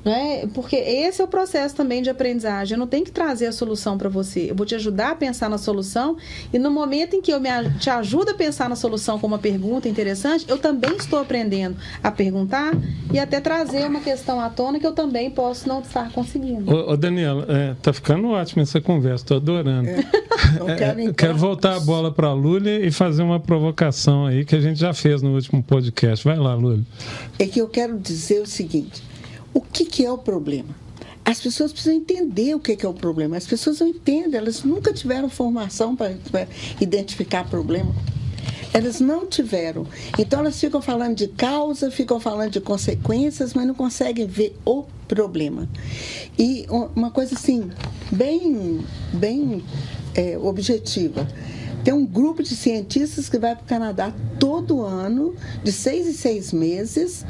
[0.09, 0.49] Né?
[0.55, 2.75] Porque esse é o processo também de aprendizagem.
[2.75, 4.51] Eu não tenho que trazer a solução para você.
[4.51, 6.16] Eu vou te ajudar a pensar na solução.
[6.51, 9.38] E no momento em que eu me, te ajudo a pensar na solução com uma
[9.38, 12.73] pergunta interessante, eu também estou aprendendo a perguntar
[13.13, 16.75] e até trazer uma questão à tona que eu também posso não estar conseguindo.
[16.75, 19.90] Ô, ô Daniela, é, tá ficando ótima essa conversa, tô adorando.
[20.59, 24.25] Eu É, quero, então, quero voltar a bola para a Lúlia e fazer uma provocação
[24.25, 26.25] aí que a gente já fez no último podcast.
[26.25, 26.85] Vai lá, Lúlia.
[27.38, 29.02] É que eu quero dizer o seguinte:
[29.53, 30.75] o que, que é o problema?
[31.25, 33.37] As pessoas precisam entender o que, que é o problema.
[33.37, 36.17] As pessoas não entendem, elas nunca tiveram formação para
[36.81, 37.94] identificar problema.
[38.73, 39.87] Elas não tiveram.
[40.19, 44.85] Então elas ficam falando de causa, ficam falando de consequências, mas não conseguem ver o
[45.07, 45.69] problema.
[46.38, 47.71] E uma coisa assim,
[48.11, 48.81] bem,
[49.13, 49.63] bem
[50.15, 51.27] é, objetiva.
[51.85, 56.13] Tem um grupo de cientistas que vai para o Canadá todo ano, de seis em
[56.13, 57.25] seis meses,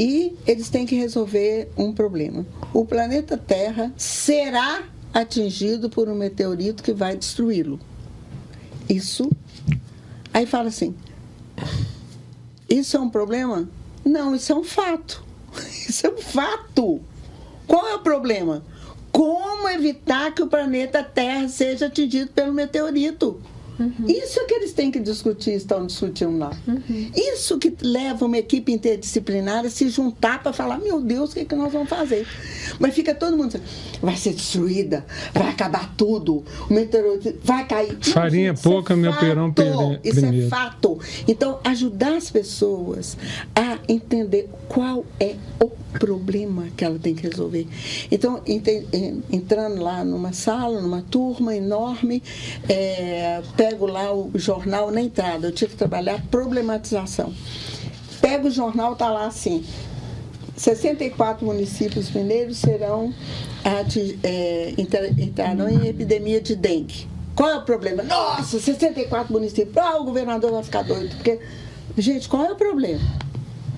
[0.00, 2.46] e eles têm que resolver um problema.
[2.72, 7.78] O planeta Terra será atingido por um meteorito que vai destruí-lo.
[8.88, 9.30] Isso.
[10.32, 10.94] Aí fala assim:
[12.66, 13.68] isso é um problema?
[14.02, 15.22] Não, isso é um fato.
[15.86, 17.00] Isso é um fato.
[17.66, 18.64] Qual é o problema?
[19.12, 23.42] Como evitar que o planeta Terra seja atingido pelo meteorito?
[23.80, 24.06] Uhum.
[24.06, 26.50] Isso é que eles têm que discutir, estão discutindo lá.
[26.68, 27.10] Uhum.
[27.16, 31.40] Isso que leva uma equipe interdisciplinar a se juntar para falar, meu Deus, o que,
[31.40, 32.26] é que nós vamos fazer?
[32.78, 33.64] Mas fica todo mundo dizendo,
[34.02, 37.96] vai ser destruída, vai acabar tudo, o meteorito vai cair.
[38.02, 39.98] Farinha Não, pouca, é meu perão primeiro.
[40.04, 41.00] Isso é fato.
[41.26, 43.16] Então, ajudar as pessoas
[43.54, 47.66] a entender qual é o problema que ela tem que resolver.
[48.10, 48.40] Então,
[49.32, 52.22] entrando lá numa sala, numa turma enorme,
[52.68, 57.32] é, pego lá o jornal na entrada, eu tinha que trabalhar problematização.
[58.20, 59.64] Pego o jornal, está lá assim,
[60.56, 63.14] 64 municípios mineiros serão
[64.24, 64.74] é,
[65.18, 67.08] entrarão em epidemia de dengue.
[67.34, 68.02] Qual é o problema?
[68.02, 69.76] Nossa, 64 municípios.
[69.76, 71.14] Ah, o governador vai ficar doido.
[71.14, 71.38] Porque,
[71.96, 73.00] gente, qual é o problema?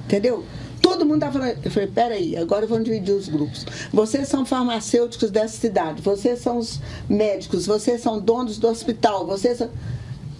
[0.07, 0.45] Entendeu?
[0.83, 1.59] Todo mundo está falando.
[1.64, 3.64] Eu falei, peraí, agora vamos dividir os grupos.
[3.93, 9.59] Vocês são farmacêuticos dessa cidade, vocês são os médicos, vocês são donos do hospital, vocês
[9.59, 9.70] são.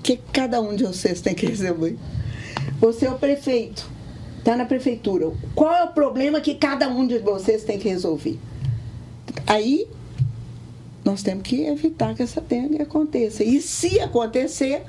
[0.03, 1.97] que cada um de vocês tem que resolver?
[2.81, 3.89] Você é o prefeito,
[4.39, 5.31] está na prefeitura.
[5.55, 8.39] Qual é o problema que cada um de vocês tem que resolver?
[9.47, 9.87] Aí
[11.05, 13.43] nós temos que evitar que essa dengue aconteça.
[13.43, 14.83] E se acontecer,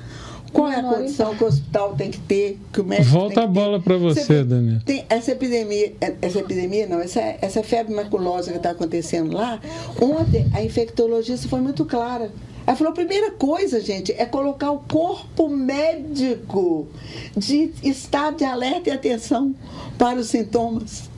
[0.54, 3.47] qual é a condição que o hospital tem que ter, que o médico Volta a
[3.47, 4.80] bola para você, Daniel.
[4.86, 9.60] Tem essa epidemia, essa epidemia não, essa, essa febre maculosa que está acontecendo lá.
[9.99, 12.32] Ontem a infectologista foi muito clara.
[12.66, 16.88] Ela falou: a primeira coisa, gente, é colocar o corpo médico
[17.36, 19.56] de estar de alerta e atenção
[19.97, 21.10] para os sintomas.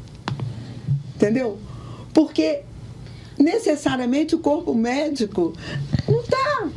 [1.15, 1.57] Entendeu?
[2.13, 2.61] Porque
[3.37, 5.53] necessariamente o corpo médico
[6.07, 6.69] não está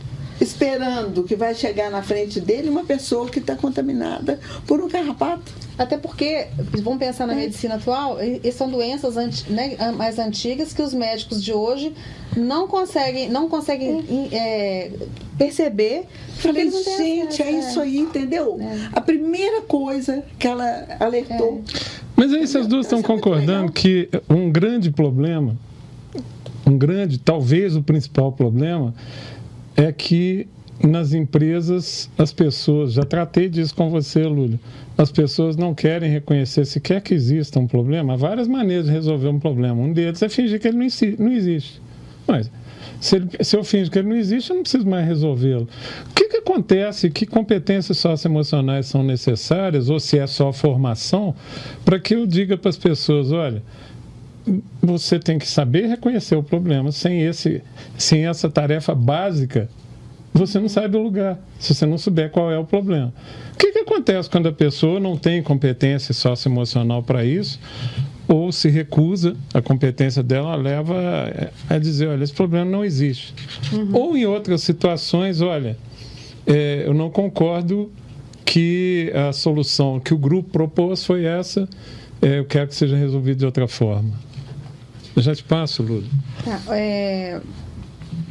[0.48, 5.52] esperando que vai chegar na frente dele uma pessoa que está contaminada por um carrapato.
[5.76, 6.48] Até porque,
[6.82, 7.36] vamos pensar na é.
[7.36, 11.92] medicina atual, e são doenças anti, né, mais antigas que os médicos de hoje
[12.36, 14.36] não conseguem, não conseguem é.
[14.36, 14.90] É,
[15.36, 16.04] perceber.
[16.38, 18.58] Falei, gente, é isso aí, entendeu?
[18.60, 18.88] É.
[18.92, 21.62] A primeira coisa que ela alertou.
[21.74, 21.78] É.
[22.16, 25.56] Mas aí essas duas estão concordando que um grande problema,
[26.66, 28.92] um grande, talvez o principal problema,
[29.78, 30.48] é que
[30.82, 34.58] nas empresas as pessoas, já tratei disso com você, Lúlia,
[34.96, 38.14] as pessoas não querem reconhecer sequer que exista um problema.
[38.14, 39.80] Há várias maneiras de resolver um problema.
[39.80, 41.80] Um deles é fingir que ele não existe.
[42.26, 42.50] Mas
[43.00, 45.68] se, ele, se eu fingo que ele não existe, eu não preciso mais resolvê-lo.
[46.10, 47.10] O que, que acontece?
[47.10, 51.34] Que competências socioemocionais são necessárias, ou se é só formação,
[51.84, 53.62] para que eu diga para as pessoas: olha,
[54.80, 56.92] você tem que saber reconhecer o problema.
[56.92, 57.62] Sem, esse,
[57.96, 59.68] sem essa tarefa básica,
[60.32, 63.12] você não sai do lugar, se você não souber qual é o problema.
[63.54, 67.58] O que, que acontece quando a pessoa não tem competência socioemocional para isso,
[68.28, 70.94] ou se recusa, a competência dela leva
[71.68, 73.34] a dizer, olha, esse problema não existe.
[73.72, 73.90] Uhum.
[73.92, 75.76] Ou em outras situações, olha,
[76.46, 77.90] é, eu não concordo
[78.44, 81.68] que a solução que o grupo propôs foi essa,
[82.20, 84.12] é, eu quero que seja resolvido de outra forma.
[85.14, 86.06] Eu já te passo, Lula.
[86.44, 87.40] Tá, é,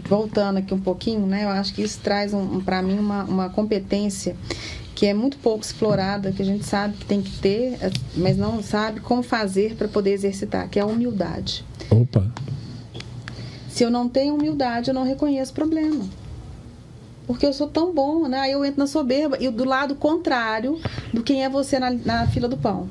[0.07, 3.23] voltando aqui um pouquinho, né, eu acho que isso traz um, um para mim uma,
[3.23, 4.35] uma competência
[4.95, 8.35] que é muito pouco explorada, que a gente sabe que tem que ter, é, mas
[8.35, 11.63] não sabe como fazer para poder exercitar, que é a humildade.
[11.91, 12.31] Opa!
[13.69, 16.03] Se eu não tenho humildade, eu não reconheço problema.
[17.27, 18.39] Porque eu sou tão bom, né?
[18.39, 20.79] Aí eu entro na soberba e do lado contrário
[21.13, 22.89] do quem é você na, na fila do pão.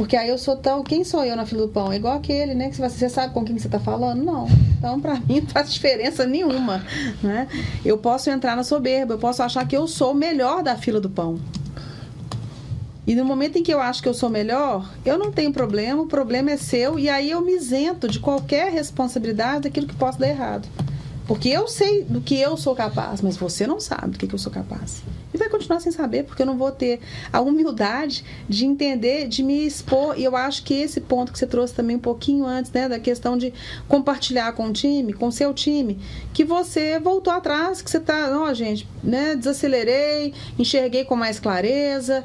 [0.00, 0.82] Porque aí eu sou tão.
[0.82, 1.92] Quem sou eu na fila do pão?
[1.92, 2.70] É igual aquele, né?
[2.70, 4.24] Que você sabe com quem você está falando?
[4.24, 4.46] Não.
[4.78, 6.82] Então, para mim, não faz diferença nenhuma.
[7.22, 7.46] Né?
[7.84, 11.10] Eu posso entrar na soberba, eu posso achar que eu sou melhor da fila do
[11.10, 11.38] pão.
[13.06, 16.00] E no momento em que eu acho que eu sou melhor, eu não tenho problema,
[16.00, 20.18] o problema é seu, e aí eu me isento de qualquer responsabilidade daquilo que possa
[20.18, 20.66] dar errado.
[21.26, 24.34] Porque eu sei do que eu sou capaz, mas você não sabe do que, que
[24.34, 25.02] eu sou capaz.
[25.32, 27.00] E vai continuar sem saber, porque eu não vou ter
[27.32, 30.18] a humildade de entender, de me expor.
[30.18, 32.98] E eu acho que esse ponto que você trouxe também um pouquinho antes, né, da
[32.98, 33.52] questão de
[33.86, 35.98] compartilhar com o time, com o seu time,
[36.32, 42.24] que você voltou atrás, que você tá, ó, gente, né, desacelerei, enxerguei com mais clareza.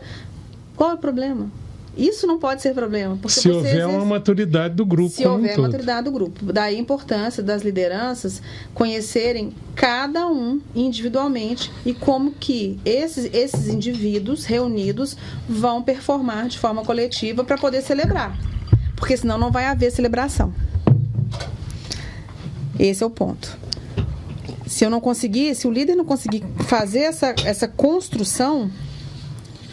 [0.75, 1.49] Qual é o problema?
[1.97, 3.17] Isso não pode ser problema.
[3.21, 3.95] Porque se houver exerce...
[3.95, 5.09] uma maturidade do grupo.
[5.09, 6.51] Se houver um maturidade do grupo.
[6.51, 8.41] Daí a importância das lideranças
[8.73, 15.15] conhecerem cada um individualmente e como que esses, esses indivíduos reunidos
[15.47, 18.37] vão performar de forma coletiva para poder celebrar.
[18.95, 20.53] Porque senão não vai haver celebração.
[22.77, 23.57] Esse é o ponto.
[24.67, 28.69] Se eu não conseguir, se o líder não conseguir fazer essa, essa construção,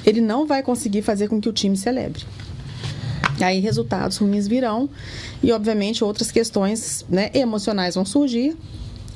[0.04, 2.24] ele não vai conseguir fazer com que o time celebre.
[3.40, 4.88] Aí resultados ruins virão
[5.42, 8.56] e, obviamente, outras questões né, emocionais vão surgir.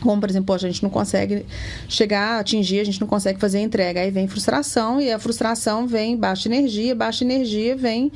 [0.00, 1.46] Como, por exemplo, a gente não consegue
[1.88, 4.00] chegar, atingir, a gente não consegue fazer a entrega.
[4.00, 8.12] Aí vem frustração e a frustração vem baixa energia, baixa energia vem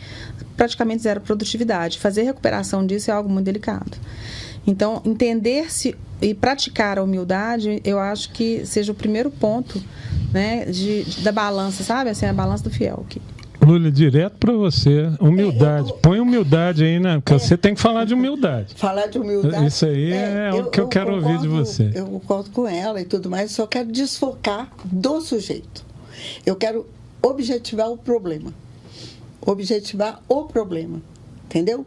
[0.56, 1.98] praticamente zero produtividade.
[1.98, 3.96] Fazer recuperação disso é algo muito delicado.
[4.70, 9.82] Então, entender-se e praticar a humildade, eu acho que seja o primeiro ponto
[10.32, 12.10] né, de, de, da balança, sabe?
[12.10, 13.04] Assim, a balança do fiel.
[13.08, 13.20] Que...
[13.60, 15.88] Lula, direto para você, humildade.
[15.88, 17.16] É, eu, Põe humildade aí, né?
[17.16, 18.74] Porque é, você tem que falar de humildade.
[18.76, 19.66] Falar de humildade.
[19.66, 21.90] Isso aí é, é o que eu, eu quero concordo, ouvir de você.
[21.92, 25.84] Eu concordo com ela e tudo mais, só quero desfocar do sujeito.
[26.46, 26.86] Eu quero
[27.20, 28.54] objetivar o problema.
[29.44, 31.02] Objetivar o problema
[31.50, 31.84] entendeu?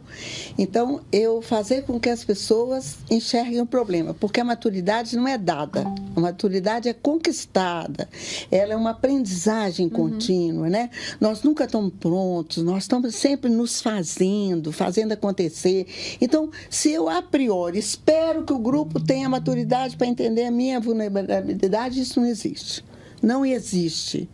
[0.58, 5.38] Então, eu fazer com que as pessoas enxerguem o problema, porque a maturidade não é
[5.38, 8.06] dada, a maturidade é conquistada,
[8.50, 9.92] ela é uma aprendizagem uhum.
[9.92, 10.90] contínua, né?
[11.18, 15.86] Nós nunca estamos prontos, nós estamos sempre nos fazendo, fazendo acontecer.
[16.20, 20.78] Então, se eu a priori espero que o grupo tenha maturidade para entender a minha
[20.78, 22.84] vulnerabilidade, isso não existe.
[23.22, 24.28] Não existe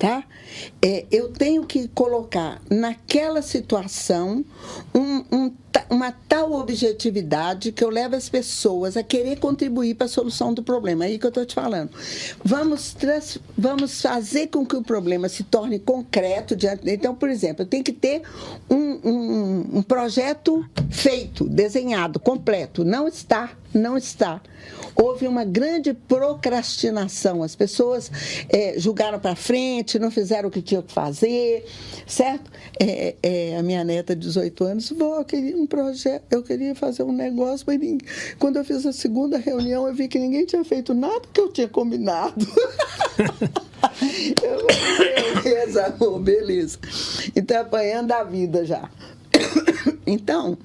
[0.00, 0.24] tá?
[0.80, 4.42] É, eu tenho que colocar naquela situação
[4.94, 5.52] um, um,
[5.90, 10.62] uma tal objetividade que eu levo as pessoas a querer contribuir para a solução do
[10.62, 11.04] problema.
[11.04, 11.90] É aí que eu estou te falando.
[12.42, 16.56] Vamos, trans, vamos fazer com que o problema se torne concreto.
[16.56, 18.22] Diante, então, por exemplo, eu tenho que ter
[18.70, 22.84] um, um, um projeto feito, desenhado, completo.
[22.84, 24.40] Não está, não está
[24.94, 27.42] houve uma grande procrastinação.
[27.42, 28.10] As pessoas
[28.48, 31.64] é, julgaram para frente, não fizeram o que tinham que fazer,
[32.06, 32.50] certo?
[32.78, 36.74] É, é, a minha neta de 18 anos, vou, eu queria um projeto, eu queria
[36.74, 37.98] fazer um negócio, mas ninguém...
[38.38, 41.48] quando eu fiz a segunda reunião, eu vi que ninguém tinha feito nada que eu
[41.48, 42.46] tinha combinado.
[44.42, 46.78] eu, beleza, amor, beleza.
[47.34, 48.90] Então, apanhando a vida já.
[50.06, 50.58] Então,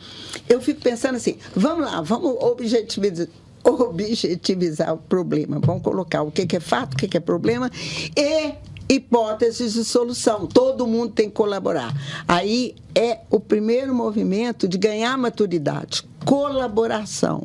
[0.49, 3.28] eu fico pensando assim, vamos lá, vamos objetivizar
[3.65, 5.59] objetivizar o problema.
[5.59, 7.71] Vamos colocar o que é fato, o que é problema
[8.15, 8.53] e
[8.88, 10.45] hipóteses de solução.
[10.45, 11.93] Todo mundo tem que colaborar.
[12.27, 16.03] Aí é o primeiro movimento de ganhar maturidade.
[16.23, 17.43] Colaboração.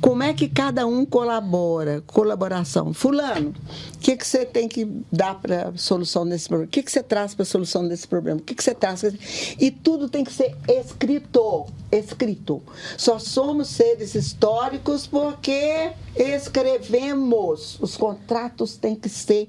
[0.00, 2.02] Como é que cada um colabora?
[2.06, 2.92] Colaboração.
[2.92, 3.54] Fulano,
[3.94, 6.68] o que, que você tem que dar para a solução desse problema?
[6.68, 8.40] O que, que você traz para a solução desse problema?
[8.40, 9.04] O que, que você traz?
[9.60, 11.66] E tudo tem que ser escrito.
[11.92, 12.62] Escrito.
[12.96, 17.78] Só somos seres históricos porque escrevemos.
[17.80, 19.48] Os contratos têm que ser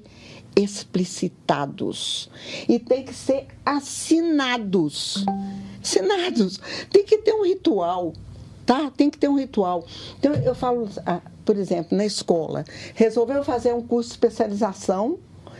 [0.56, 2.30] explicitados
[2.68, 5.24] e tem que ser assinados.
[5.82, 6.60] Assinados.
[6.90, 8.12] Tem que ter um ritual,
[8.66, 8.90] tá?
[8.96, 9.84] Tem que ter um ritual.
[10.18, 15.18] Então eu falo, ah, por exemplo, na escola, resolveu fazer um curso de especialização,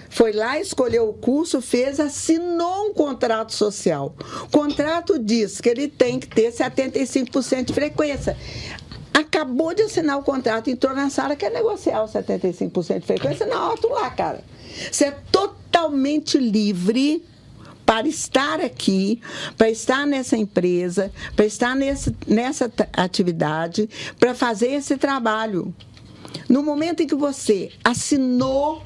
[0.08, 4.12] foi lá, escolheu o curso, fez, assinou um contrato social.
[4.42, 8.36] O contrato diz que ele tem que ter 75% de frequência
[9.12, 13.68] acabou de assinar o contrato, entrou na sala, quer negociar os 75% de frequência, na
[13.68, 14.42] hora, lá, cara.
[14.90, 17.24] Você é totalmente livre
[17.90, 19.20] para estar aqui,
[19.58, 25.74] para estar nessa empresa, para estar nesse, nessa atividade, para fazer esse trabalho.
[26.48, 28.82] No momento em que você assinou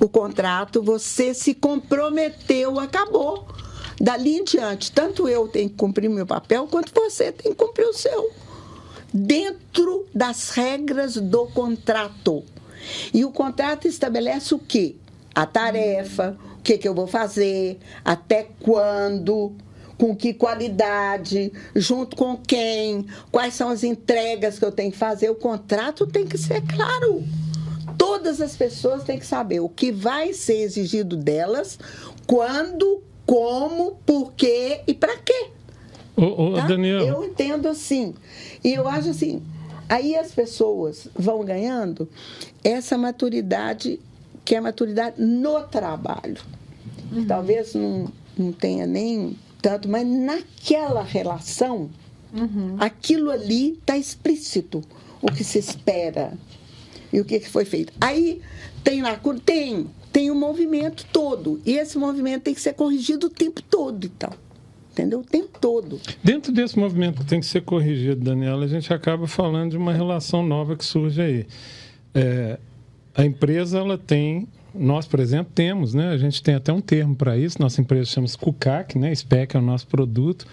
[0.00, 3.46] o contrato, você se comprometeu, acabou.
[4.00, 7.86] Dali em diante, tanto eu tenho que cumprir meu papel, quanto você tem que cumprir
[7.86, 8.32] o seu.
[9.14, 12.42] Dentro das regras do contrato.
[13.14, 14.96] E o contrato estabelece o quê?
[15.34, 19.52] A tarefa, o que, que eu vou fazer, até quando,
[19.98, 25.30] com que qualidade, junto com quem, quais são as entregas que eu tenho que fazer.
[25.30, 27.22] O contrato tem que ser claro.
[27.96, 31.78] Todas as pessoas têm que saber o que vai ser exigido delas,
[32.26, 35.50] quando, como, por quê e para quê.
[36.16, 36.66] Ô, ô, tá?
[36.66, 37.06] Daniel.
[37.06, 38.14] Eu entendo assim.
[38.62, 39.42] E eu acho assim,
[39.88, 42.08] aí as pessoas vão ganhando
[42.62, 44.00] essa maturidade
[44.44, 46.40] que é maturidade no trabalho.
[47.10, 47.26] Uhum.
[47.26, 51.88] Talvez não, não tenha nem tanto, mas naquela relação,
[52.34, 52.76] uhum.
[52.78, 54.82] aquilo ali está explícito,
[55.20, 56.32] o que se espera
[57.12, 57.92] e o que foi feito.
[58.00, 58.40] Aí
[58.82, 63.28] tem lá, tem, tem o um movimento todo, e esse movimento tem que ser corrigido
[63.28, 64.30] o tempo todo, então
[64.92, 65.20] entendeu?
[65.20, 65.98] O tempo todo.
[66.22, 69.92] Dentro desse movimento que tem que ser corrigido, Daniela, a gente acaba falando de uma
[69.92, 71.46] relação nova que surge aí.
[72.14, 72.58] É,
[73.14, 76.08] a empresa, ela tem, nós, por exemplo, temos, né?
[76.10, 79.14] A gente tem até um termo para isso, nossa empresa chama-se CUCAC, né?
[79.14, 80.46] SPEC é o nosso produto,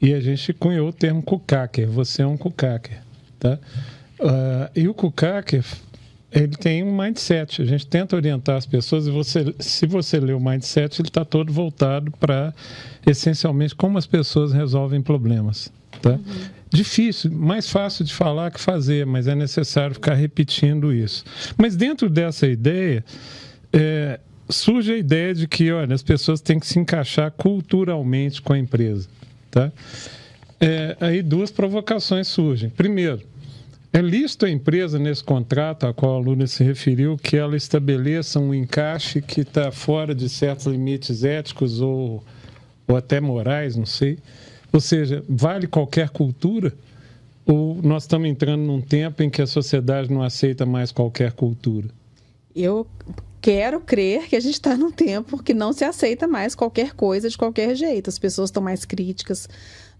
[0.00, 3.02] e a gente cunhou o termo CUCACer, você é um CUCACer,
[3.38, 3.58] tá?
[4.18, 5.64] Uh, e o CUCACer
[6.32, 7.60] ele tem um mindset.
[7.60, 11.24] A gente tenta orientar as pessoas e você, se você lê o mindset, ele está
[11.24, 12.54] todo voltado para
[13.06, 15.70] essencialmente como as pessoas resolvem problemas.
[16.00, 16.12] Tá?
[16.12, 16.18] Uhum.
[16.72, 21.22] Difícil, mais fácil de falar que fazer, mas é necessário ficar repetindo isso.
[21.58, 23.04] Mas dentro dessa ideia,
[23.72, 24.18] é,
[24.48, 28.58] surge a ideia de que olha, as pessoas têm que se encaixar culturalmente com a
[28.58, 29.08] empresa.
[29.50, 29.70] Tá?
[30.58, 32.70] É, aí duas provocações surgem.
[32.70, 33.20] Primeiro,
[33.92, 38.40] é lícito a empresa, nesse contrato a qual a aluna se referiu, que ela estabeleça
[38.40, 42.24] um encaixe que está fora de certos limites éticos ou,
[42.88, 44.18] ou até morais, não sei.
[44.72, 46.72] Ou seja, vale qualquer cultura?
[47.44, 51.88] Ou nós estamos entrando num tempo em que a sociedade não aceita mais qualquer cultura?
[52.54, 52.86] Eu
[53.40, 57.28] quero crer que a gente está num tempo que não se aceita mais qualquer coisa
[57.28, 58.08] de qualquer jeito.
[58.08, 59.48] As pessoas estão mais críticas,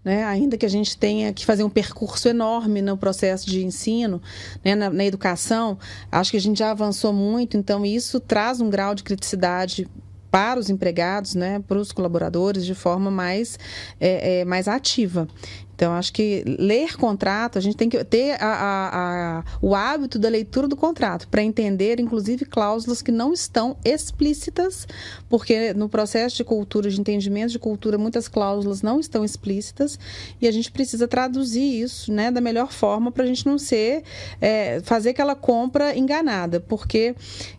[0.03, 0.23] né?
[0.23, 4.21] ainda que a gente tenha que fazer um percurso enorme no processo de ensino,
[4.63, 4.75] né?
[4.75, 5.77] na, na educação,
[6.09, 9.87] acho que a gente já avançou muito, então isso traz um grau de criticidade
[10.33, 13.59] para os empregados, né, para os colaboradores de forma mais,
[13.99, 15.27] é, é, mais ativa.
[15.75, 20.19] Então, acho que ler contrato, a gente tem que ter a, a, a, o hábito
[20.19, 24.87] da leitura do contrato para entender, inclusive, cláusulas que não estão explícitas,
[25.27, 29.97] porque no processo de cultura, de entendimento de cultura, muitas cláusulas não estão explícitas
[30.39, 34.03] e a gente precisa traduzir isso né, da melhor forma para a gente não ser,
[34.39, 37.15] é, fazer aquela compra enganada, porque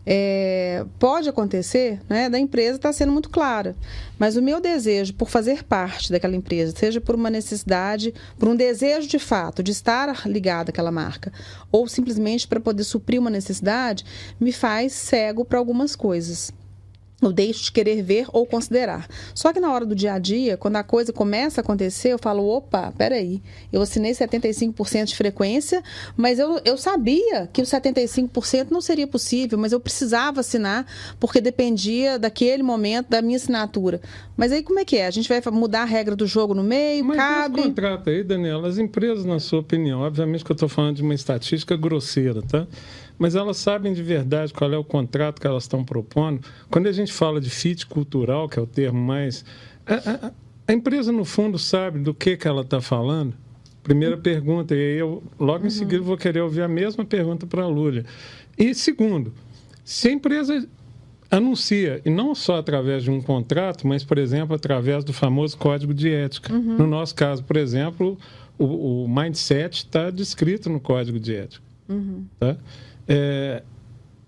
[0.06, 3.74] é, pode acontecer né, da empresa estar tá sendo muito clara,
[4.18, 8.56] mas o meu desejo por fazer parte daquela empresa, seja por uma necessidade, por um
[8.56, 11.32] desejo de fato de estar ligado àquela marca,
[11.70, 14.04] ou simplesmente para poder suprir uma necessidade,
[14.40, 16.52] me faz cego para algumas coisas
[17.27, 19.07] eu deixo de querer ver ou considerar.
[19.35, 22.18] Só que na hora do dia a dia, quando a coisa começa a acontecer, eu
[22.18, 25.83] falo: opa, peraí, eu assinei 75% de frequência,
[26.16, 30.87] mas eu, eu sabia que o 75% não seria possível, mas eu precisava assinar
[31.18, 34.01] porque dependia daquele momento da minha assinatura.
[34.37, 35.07] Mas aí como é que é?
[35.07, 37.05] A gente vai mudar a regra do jogo no meio?
[37.05, 37.61] Mas cabe.
[37.61, 41.03] Esse contrato aí, Daniela, as empresas, na sua opinião, obviamente que eu estou falando de
[41.03, 42.66] uma estatística grosseira, tá?
[43.18, 46.40] Mas elas sabem de verdade qual é o contrato que elas estão propondo.
[46.70, 49.44] Quando a gente fala de fit cultural, que é o termo mais.
[49.86, 50.32] A, a,
[50.68, 53.34] a empresa, no fundo, sabe do que, que ela está falando?
[53.82, 55.70] Primeira pergunta, e aí eu logo em uhum.
[55.70, 58.04] seguida vou querer ouvir a mesma pergunta para a Lúlia.
[58.56, 59.34] E segundo,
[59.84, 60.66] se a empresa
[61.30, 65.92] anuncia, e não só através de um contrato, mas, por exemplo, através do famoso código
[65.92, 66.52] de ética.
[66.52, 66.78] Uhum.
[66.78, 68.18] No nosso caso, por exemplo,
[68.58, 71.64] o, o mindset está descrito no código de ética.
[71.88, 72.24] Uhum.
[72.38, 72.56] Tá?
[73.09, 73.62] É,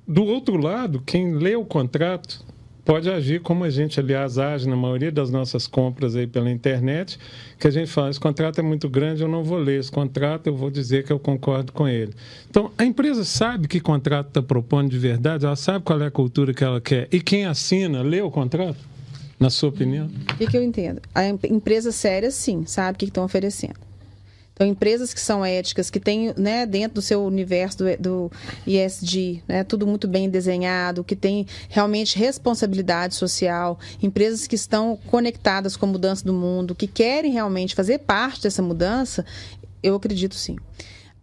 [0.06, 2.44] do outro lado, quem lê o contrato
[2.86, 7.18] pode agir como a gente, aliás, age na maioria das nossas compras aí pela internet,
[7.58, 10.46] que a gente fala, esse contrato é muito grande, eu não vou ler esse contrato,
[10.46, 12.14] eu vou dizer que eu concordo com ele.
[12.48, 16.10] Então, a empresa sabe que contrato está propondo de verdade, ela sabe qual é a
[16.12, 17.08] cultura que ela quer.
[17.10, 18.78] E quem assina, lê o contrato?
[19.38, 20.06] Na sua opinião?
[20.06, 21.02] O que, que eu entendo?
[21.14, 23.85] A empresa séria, sim, sabe o que estão oferecendo.
[24.56, 28.32] Então, empresas que são éticas, que têm né, dentro do seu universo do, do
[28.66, 35.76] ISD, né, tudo muito bem desenhado, que tem realmente responsabilidade social, empresas que estão conectadas
[35.76, 39.26] com a mudança do mundo, que querem realmente fazer parte dessa mudança,
[39.82, 40.56] eu acredito sim.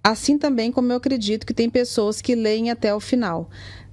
[0.03, 3.49] Assim também como eu acredito que tem pessoas que leem até o final.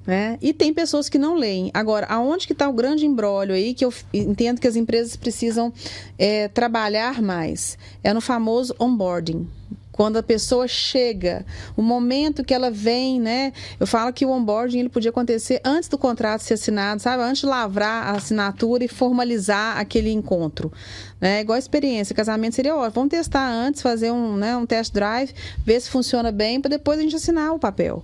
[0.07, 0.39] Né?
[0.41, 1.71] E tem pessoas que não leem.
[1.75, 5.73] Agora, aonde que está o grande embrólio aí que eu entendo que as empresas precisam
[6.19, 7.77] é, trabalhar mais?
[8.03, 9.47] É no famoso onboarding.
[9.93, 11.45] Quando a pessoa chega,
[11.77, 13.53] o momento que ela vem, né?
[13.79, 17.23] Eu falo que o onboarding ele podia acontecer antes do contrato ser assinado, sabe?
[17.23, 20.73] Antes de lavrar a assinatura e formalizar aquele encontro.
[21.21, 21.43] Né?
[21.43, 22.95] Igual a experiência, casamento seria ótimo.
[22.95, 25.35] Vamos testar antes, fazer um, né, um test drive,
[25.67, 28.03] ver se funciona bem, para depois a gente assinar o papel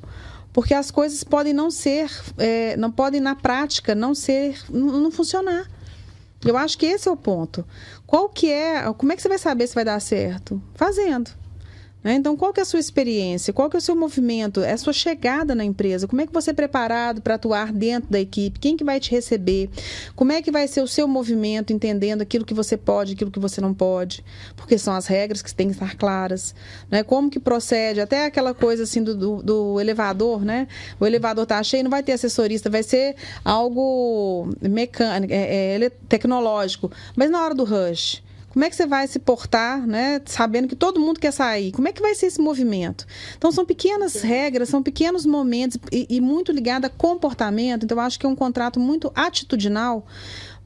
[0.56, 5.10] porque as coisas podem não ser, é, não podem na prática não ser, não, não,
[5.10, 5.70] funcionar.
[6.42, 7.62] Eu acho que esse é o ponto.
[8.06, 10.62] Qual que é, como é que você vai saber se vai dar certo?
[10.74, 11.30] Fazendo.
[12.06, 12.14] Né?
[12.14, 13.52] Então, qual que é a sua experiência?
[13.52, 14.60] Qual que é o seu movimento?
[14.60, 16.06] É a sua chegada na empresa?
[16.06, 18.60] Como é que você é preparado para atuar dentro da equipe?
[18.60, 19.68] Quem que vai te receber?
[20.14, 23.40] Como é que vai ser o seu movimento, entendendo aquilo que você pode, aquilo que
[23.40, 24.24] você não pode?
[24.54, 26.54] Porque são as regras que têm que estar claras.
[26.88, 27.02] Né?
[27.02, 28.00] Como que procede?
[28.00, 30.68] Até aquela coisa assim do, do, do elevador, né?
[31.00, 36.88] O elevador está cheio, não vai ter assessorista, vai ser algo mecânico, é, é, tecnológico.
[37.16, 38.22] Mas na hora do rush,
[38.56, 41.72] como é que você vai se portar, né, sabendo que todo mundo quer sair?
[41.72, 43.06] Como é que vai ser esse movimento?
[43.36, 47.84] Então, são pequenas regras, são pequenos momentos e, e muito ligado a comportamento.
[47.84, 50.06] Então, eu acho que é um contrato muito atitudinal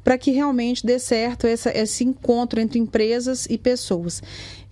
[0.03, 4.23] para que realmente dê certo essa, esse encontro entre empresas e pessoas.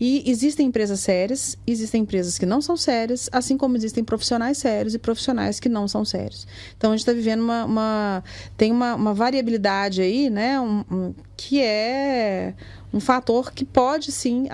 [0.00, 4.94] E existem empresas sérias, existem empresas que não são sérias, assim como existem profissionais sérios
[4.94, 6.46] e profissionais que não são sérios.
[6.76, 8.24] Então a gente está vivendo uma, uma,
[8.56, 12.54] tem uma, uma, variabilidade aí, né, um, um, que é
[12.92, 14.46] um fator que pode sim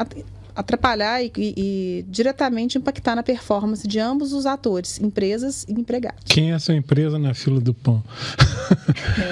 [0.55, 6.22] atrapalhar e, e, e, diretamente impactar na performance de ambos os atores, empresas e empregados.
[6.24, 8.02] Quem é essa empresa na fila do pão?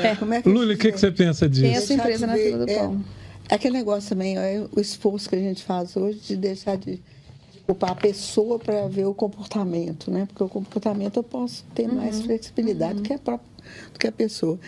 [0.03, 1.63] É, como é que Lula, o que, que, você pensa disso?
[1.63, 3.05] Quem é essa empresa na fila do é, pão?
[3.49, 6.97] É aquele negócio também, é o esforço que a gente faz hoje de deixar de,
[6.97, 10.27] de culpar a pessoa para ver o comportamento, né?
[10.27, 11.97] Porque o comportamento eu posso ter uhum.
[11.97, 13.03] mais flexibilidade uhum.
[13.03, 13.53] do que a própria
[13.93, 14.59] do que a pessoa.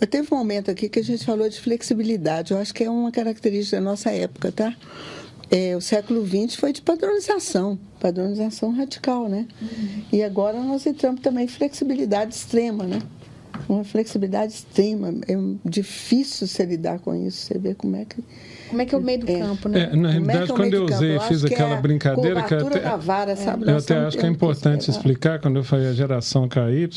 [0.00, 2.52] Eu teve um momento aqui que a gente falou de flexibilidade.
[2.52, 4.74] Eu acho que é uma característica da nossa época, tá?
[5.50, 9.46] É, o século XX foi de padronização, padronização radical, né?
[9.62, 10.02] Uhum.
[10.12, 12.98] E agora nós entramos também em flexibilidade extrema, né?
[13.68, 15.14] Uma flexibilidade extrema.
[15.28, 15.34] É
[15.64, 18.22] difícil você lidar com isso, você vê como é que.
[18.68, 19.38] Como é que é o meio do é.
[19.38, 19.90] campo, né?
[19.92, 23.70] É, na é realidade, é quando eu usei, fiz aquela brincadeira que até, vara, sabe?
[23.70, 26.88] eu até acho que é importante explicar quando eu falei a geração KY,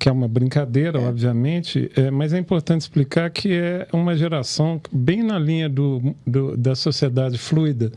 [0.00, 1.06] que é uma brincadeira, é.
[1.06, 6.56] obviamente, é, mas é importante explicar que é uma geração bem na linha do, do
[6.56, 7.92] da sociedade fluida.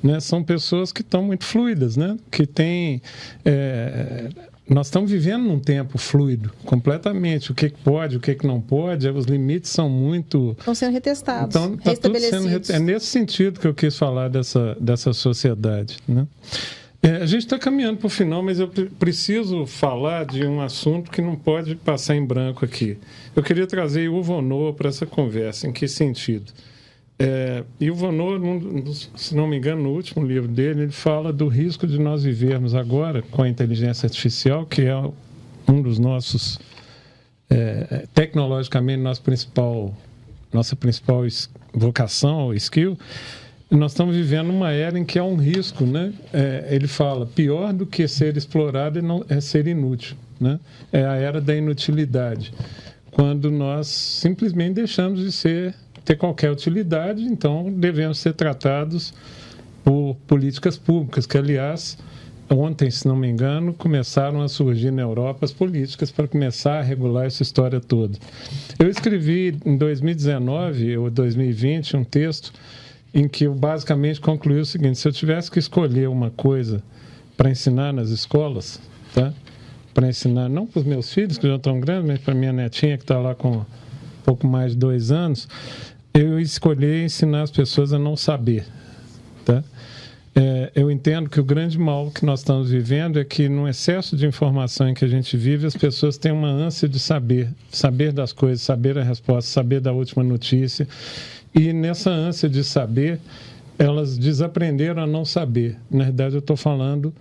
[0.00, 0.20] Né?
[0.20, 2.16] São pessoas que estão muito fluidas, né?
[2.30, 3.02] que têm.
[3.44, 4.28] É,
[4.68, 7.50] nós estamos vivendo num tempo fluido, completamente.
[7.50, 10.54] O que pode, o que não pode, os limites são muito.
[10.60, 11.56] Estão sendo retestados.
[11.56, 15.96] Então, tá tudo sendo, é nesse sentido que eu quis falar dessa, dessa sociedade.
[16.06, 16.24] Né?
[17.00, 18.68] É, a gente está caminhando para o final, mas eu
[18.98, 22.98] preciso falar de um assunto que não pode passar em branco aqui.
[23.36, 25.68] Eu queria trazer o Vonô para essa conversa.
[25.68, 26.52] Em que sentido?
[27.16, 28.32] É, e o Vonô,
[29.16, 32.74] se não me engano, no último livro dele, ele fala do risco de nós vivermos
[32.74, 34.96] agora com a inteligência artificial, que é
[35.68, 36.58] um dos nossos,
[37.48, 39.96] é, tecnologicamente, nosso principal,
[40.52, 41.22] nossa principal
[41.72, 42.98] vocação ou skill,
[43.70, 46.12] nós estamos vivendo uma era em que há um risco, né?
[46.32, 48.98] É, ele fala, pior do que ser explorado
[49.28, 50.58] é ser inútil, né?
[50.90, 52.52] É a era da inutilidade,
[53.10, 59.12] quando nós simplesmente deixamos de ser ter qualquer utilidade, então devemos ser tratados
[59.84, 61.98] por políticas públicas, que aliás
[62.48, 66.82] ontem, se não me engano, começaram a surgir na Europa as políticas para começar a
[66.82, 68.18] regular essa história toda.
[68.78, 72.52] Eu escrevi em 2019 ou 2020 um texto
[73.12, 76.82] em que eu basicamente concluí o seguinte: se eu tivesse que escolher uma coisa
[77.36, 78.80] para ensinar nas escolas,
[79.14, 79.32] tá?
[79.94, 82.96] para ensinar, não para os meus filhos, que já estão grandes, mas para minha netinha,
[82.96, 83.64] que está lá com
[84.24, 85.48] pouco mais de dois anos,
[86.12, 88.64] eu escolhi ensinar as pessoas a não saber.
[89.44, 89.64] Tá?
[90.36, 94.16] É, eu entendo que o grande mal que nós estamos vivendo é que, no excesso
[94.16, 98.12] de informação em que a gente vive, as pessoas têm uma ânsia de saber, saber
[98.12, 100.86] das coisas, saber a resposta, saber da última notícia.
[101.54, 103.20] E nessa ânsia de saber,
[103.78, 105.76] elas desaprenderam a não saber.
[105.90, 107.12] Na verdade, eu estou falando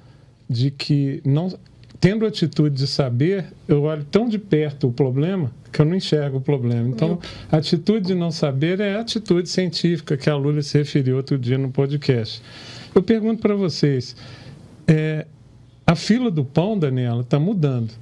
[0.49, 1.53] de que, não,
[1.99, 6.38] tendo atitude de saber, eu olho tão de perto o problema que eu não enxergo
[6.38, 6.88] o problema.
[6.88, 7.19] Então,
[7.51, 11.38] a atitude de não saber é a atitude científica que a Lula se referiu outro
[11.38, 12.41] dia no podcast.
[12.95, 14.15] Eu pergunto para vocês,
[14.88, 15.28] é,
[15.86, 17.93] a fila do pão, Daniela, está mudando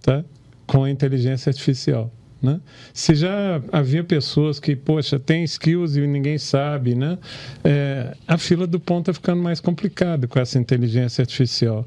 [0.00, 0.24] tá?
[0.66, 2.10] com a inteligência artificial.
[2.42, 2.60] Né?
[2.92, 7.16] Se já havia pessoas que, poxa, tem skills e ninguém sabe, né?
[7.62, 11.84] É, a fila do pão está ficando mais complicada com essa inteligência artificial.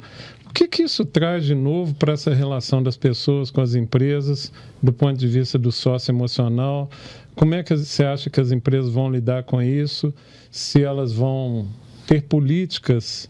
[0.49, 4.49] O que, que isso traz de novo para essa relação das pessoas com as empresas,
[4.81, 6.89] do ponto de vista do sócio emocional?
[7.35, 10.13] Como é que você acha que as empresas vão lidar com isso?
[10.49, 11.67] Se elas vão
[12.07, 13.29] ter políticas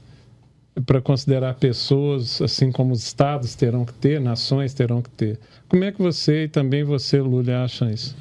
[0.85, 5.39] para considerar pessoas, assim como os estados terão que ter, nações terão que ter.
[5.67, 8.15] Como é que você e também você, Lúlia, acham isso?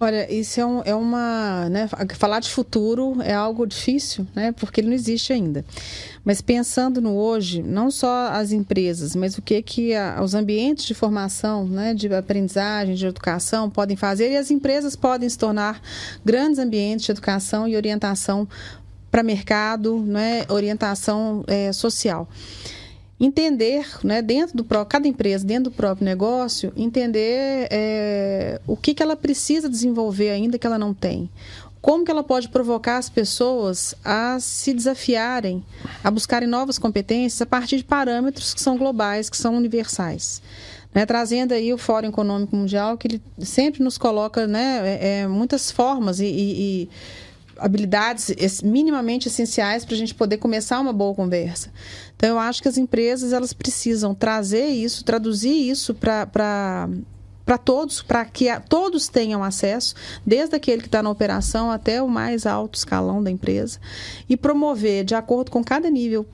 [0.00, 1.68] Olha, isso é, um, é uma.
[1.68, 5.64] Né, falar de futuro é algo difícil, né, porque ele não existe ainda.
[6.24, 10.84] Mas pensando no hoje, não só as empresas, mas o que, que a, os ambientes
[10.84, 15.82] de formação, né, de aprendizagem, de educação podem fazer, e as empresas podem se tornar
[16.24, 18.46] grandes ambientes de educação e orientação
[19.10, 22.28] para mercado, né, orientação é, social
[23.20, 28.94] entender, né, dentro do próprio, cada empresa, dentro do próprio negócio, entender é, o que,
[28.94, 31.28] que ela precisa desenvolver ainda que ela não tem.
[31.80, 35.64] Como que ela pode provocar as pessoas a se desafiarem,
[36.02, 40.42] a buscarem novas competências a partir de parâmetros que são globais, que são universais.
[40.94, 45.28] Né, trazendo aí o Fórum Econômico Mundial, que ele sempre nos coloca né, é, é
[45.28, 46.88] muitas formas e, e, e
[47.58, 51.72] habilidades minimamente essenciais para a gente poder começar uma boa conversa.
[52.16, 56.26] Então, eu acho que as empresas elas precisam trazer isso, traduzir isso para
[57.44, 59.94] para todos, para que a, todos tenham acesso,
[60.26, 63.80] desde aquele que está na operação até o mais alto escalão da empresa,
[64.28, 66.26] e promover, de acordo com cada nível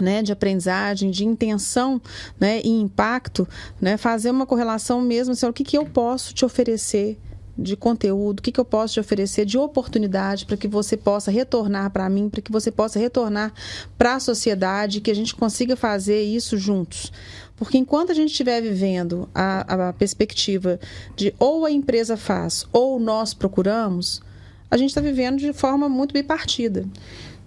[0.00, 2.00] né, de aprendizagem, de intenção
[2.38, 3.48] né, e impacto,
[3.80, 7.18] né, fazer uma correlação mesmo, assim, o que, que eu posso te oferecer
[7.56, 11.30] de conteúdo, o que, que eu posso te oferecer de oportunidade para que você possa
[11.30, 13.52] retornar para mim, para que você possa retornar
[13.96, 17.12] para a sociedade, que a gente consiga fazer isso juntos.
[17.56, 20.80] Porque enquanto a gente estiver vivendo a, a perspectiva
[21.14, 24.20] de ou a empresa faz ou nós procuramos,
[24.70, 26.84] a gente está vivendo de forma muito bipartida.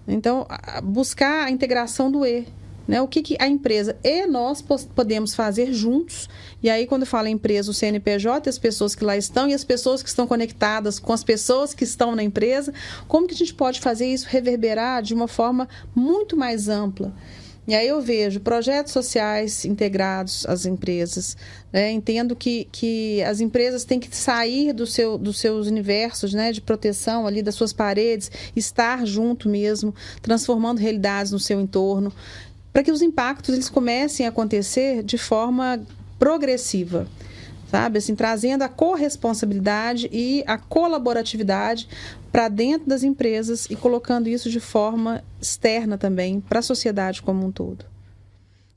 [0.08, 0.48] Então,
[0.82, 2.48] buscar a integração do E,
[2.88, 3.02] né?
[3.02, 6.30] O que, que a empresa e nós podemos fazer juntos.
[6.62, 9.64] E aí, quando eu falo empresa, o CNPJ, as pessoas que lá estão e as
[9.64, 12.74] pessoas que estão conectadas com as pessoas que estão na empresa,
[13.08, 17.14] como que a gente pode fazer isso reverberar de uma forma muito mais ampla?
[17.68, 21.36] E aí eu vejo projetos sociais integrados às empresas.
[21.72, 21.92] Né?
[21.92, 26.62] Entendo que, que as empresas têm que sair do seu, dos seus universos né, de
[26.62, 32.14] proteção ali, das suas paredes, estar junto mesmo, transformando realidades no seu entorno
[32.72, 35.82] para que os impactos eles comecem a acontecer de forma
[36.20, 37.08] progressiva
[37.70, 37.98] sabe?
[37.98, 41.88] Assim, trazendo a corresponsabilidade e a colaboratividade
[42.32, 47.46] para dentro das empresas e colocando isso de forma externa também para a sociedade como
[47.46, 47.86] um todo.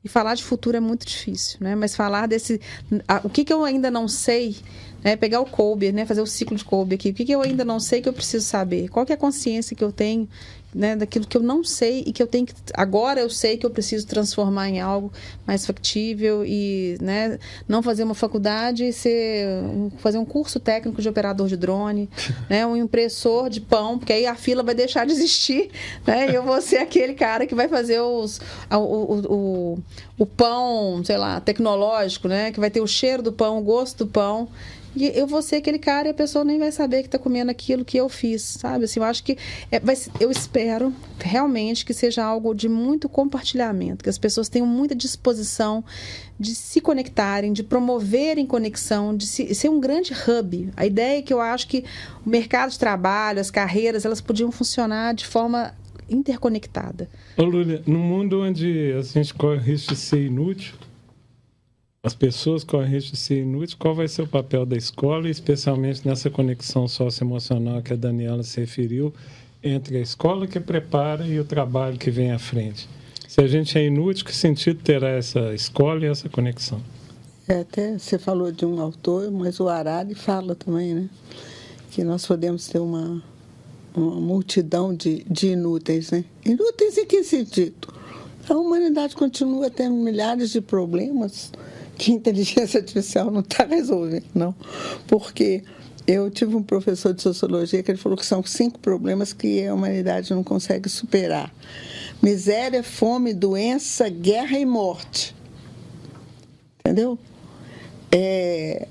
[0.03, 1.75] E falar de futuro é muito difícil, né?
[1.75, 2.59] Mas falar desse,
[3.07, 4.57] a, o que, que eu ainda não sei,
[5.05, 5.15] né?
[5.15, 6.07] Pegar o Kolbe, né?
[6.07, 7.11] Fazer o ciclo de Kolbe aqui.
[7.11, 8.89] O que, que eu ainda não sei que eu preciso saber?
[8.89, 10.27] Qual é a consciência que eu tenho
[10.75, 13.67] né, daquilo que eu não sei e que eu tenho que agora eu sei que
[13.67, 15.13] eu preciso transformar em algo
[15.47, 19.47] mais factível e né, não fazer uma faculdade e ser
[19.99, 22.09] fazer um curso técnico de operador de drone,
[22.49, 25.71] né, um impressor de pão, porque aí a fila vai deixar de existir,
[26.07, 28.41] né, e eu vou ser aquele cara que vai fazer os
[28.71, 29.79] o, o, o,
[30.19, 34.05] o pão, sei lá, tecnológico, né, que vai ter o cheiro do pão, o gosto
[34.05, 34.49] do pão
[34.95, 37.51] e eu vou ser aquele cara e a pessoa nem vai saber que está comendo
[37.51, 38.85] aquilo que eu fiz, sabe?
[38.85, 39.39] Assim, eu acho que
[39.71, 44.67] é, vai, eu espero realmente que seja algo de muito compartilhamento, que as pessoas tenham
[44.67, 45.85] muita disposição
[46.39, 50.71] de se conectarem, de promoverem conexão, de se, ser um grande hub.
[50.77, 51.85] A ideia é que eu acho que
[52.25, 55.73] o mercado de trabalho, as carreiras, elas podiam funcionar de forma
[56.09, 57.09] interconectada.
[57.37, 60.75] Ô, Lúlia, no mundo onde a gente corre risco de ser inútil,
[62.03, 66.07] as pessoas correm risco de ser inúteis, qual vai ser o papel da escola, especialmente
[66.09, 69.13] nessa conexão socioemocional que a Daniela se referiu,
[69.63, 72.89] entre a escola que prepara e o trabalho que vem à frente?
[73.29, 76.81] Se a gente é inútil, que sentido terá essa escola e essa conexão?
[77.47, 81.11] É, até você falou de um autor, mas o Arari fala também, né?
[81.91, 83.23] Que nós podemos ter uma,
[83.95, 86.25] uma multidão de, de inúteis, né?
[86.47, 87.93] Inúteis em que sentido?
[88.49, 91.53] A humanidade continua tendo milhares de problemas
[92.01, 94.55] que inteligência artificial não está resolvendo, não.
[95.07, 95.63] Porque
[96.07, 99.75] eu tive um professor de sociologia que ele falou que são cinco problemas que a
[99.75, 101.55] humanidade não consegue superar:
[102.23, 105.37] miséria, fome, doença, guerra e morte.
[106.79, 107.19] Entendeu?
[108.11, 108.89] É,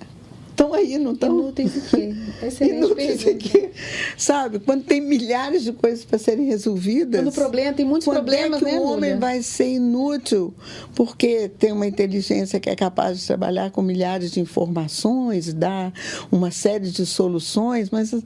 [0.59, 1.39] estão aí, não estão?
[1.39, 2.13] Inúteis o quê?
[2.43, 3.69] Excelente Inúteis aqui.
[4.17, 4.59] Sabe?
[4.59, 7.21] Quando tem milhares de coisas para serem resolvidas.
[7.21, 9.17] Quando o problema, tem muitos problemas, é que né, o homem Lúlia?
[9.17, 10.53] vai ser inútil
[10.95, 15.93] porque tem uma inteligência que é capaz de trabalhar com milhares de informações, dar
[16.29, 18.21] uma série de soluções, mas a,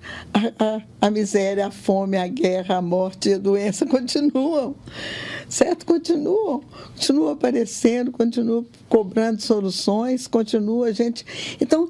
[0.59, 4.75] a, a miséria, a fome, a guerra, a morte e a doença continuam.
[5.47, 5.85] Certo?
[5.85, 6.63] Continuam.
[6.95, 11.23] Continuam aparecendo, continuam cobrando soluções, continua a gente.
[11.61, 11.89] Então,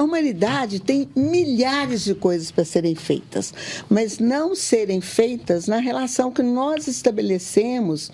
[0.00, 3.52] a humanidade tem milhares de coisas para serem feitas,
[3.86, 8.10] mas não serem feitas na relação que nós estabelecemos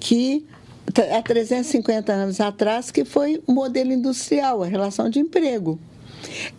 [0.00, 0.44] que
[0.88, 5.78] há 350 anos atrás, que foi o modelo industrial, a relação de emprego.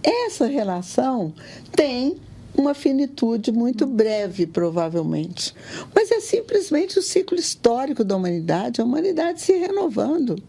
[0.01, 1.33] Essa relação
[1.75, 2.15] tem
[2.55, 5.53] uma finitude muito breve, provavelmente.
[5.93, 10.41] Mas é simplesmente o ciclo histórico da humanidade, a humanidade se renovando.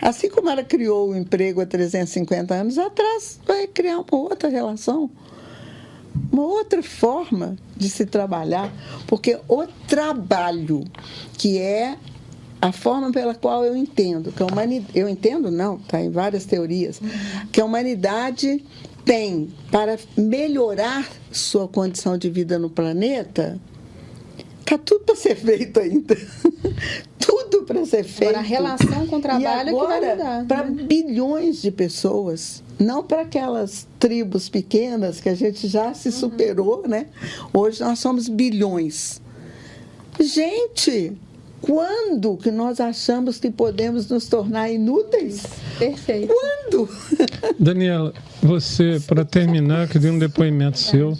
[0.00, 5.10] Assim como ela criou o emprego há 350 anos atrás, vai criar uma outra relação.
[6.32, 8.72] uma outra forma de se trabalhar,
[9.06, 10.84] porque o trabalho,
[11.36, 11.96] que é
[12.60, 16.44] a forma pela qual eu entendo, que a humanidade, eu entendo não, tá em várias
[16.44, 17.00] teorias,
[17.52, 18.64] que a humanidade
[19.04, 23.60] tem para melhorar sua condição de vida no planeta,
[24.66, 26.16] tá tudo para ser feito ainda.
[27.18, 28.30] tudo para ser feito.
[28.30, 30.44] Agora, a relação com o trabalho agora, é que vai mudar.
[30.46, 30.82] Para né?
[30.82, 37.06] bilhões de pessoas, não para aquelas tribos pequenas que a gente já se superou, né?
[37.52, 39.20] Hoje nós somos bilhões.
[40.20, 41.16] Gente,
[41.60, 45.42] quando que nós achamos que podemos nos tornar inúteis?
[45.78, 46.32] Perfeito.
[46.32, 46.88] Quando?
[47.58, 51.16] Daniela, você, para terminar, eu queria um depoimento seu.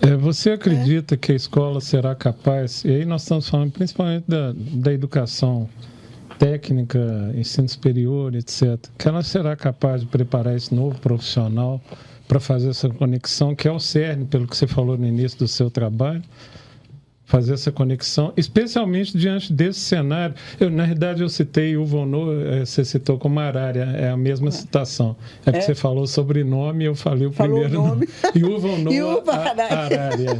[0.00, 4.54] É, você acredita que a escola será capaz, e aí nós estamos falando principalmente da,
[4.54, 5.68] da educação
[6.38, 11.80] técnica, ensino superior, etc., que ela será capaz de preparar esse novo profissional
[12.28, 15.48] para fazer essa conexão, que é o cerne, pelo que você falou no início do
[15.48, 16.22] seu trabalho,
[17.28, 20.34] fazer essa conexão, especialmente diante desse cenário.
[20.58, 24.50] Eu, na realidade, eu citei o Vonô, eh, você citou como Arara, é a mesma
[24.50, 25.14] citação.
[25.44, 25.60] É É.
[25.60, 28.08] você falou sobrenome e eu falei o Falou o primeiro nome.
[28.34, 28.90] E o Vonô.
[29.30, 30.38] Harari, é,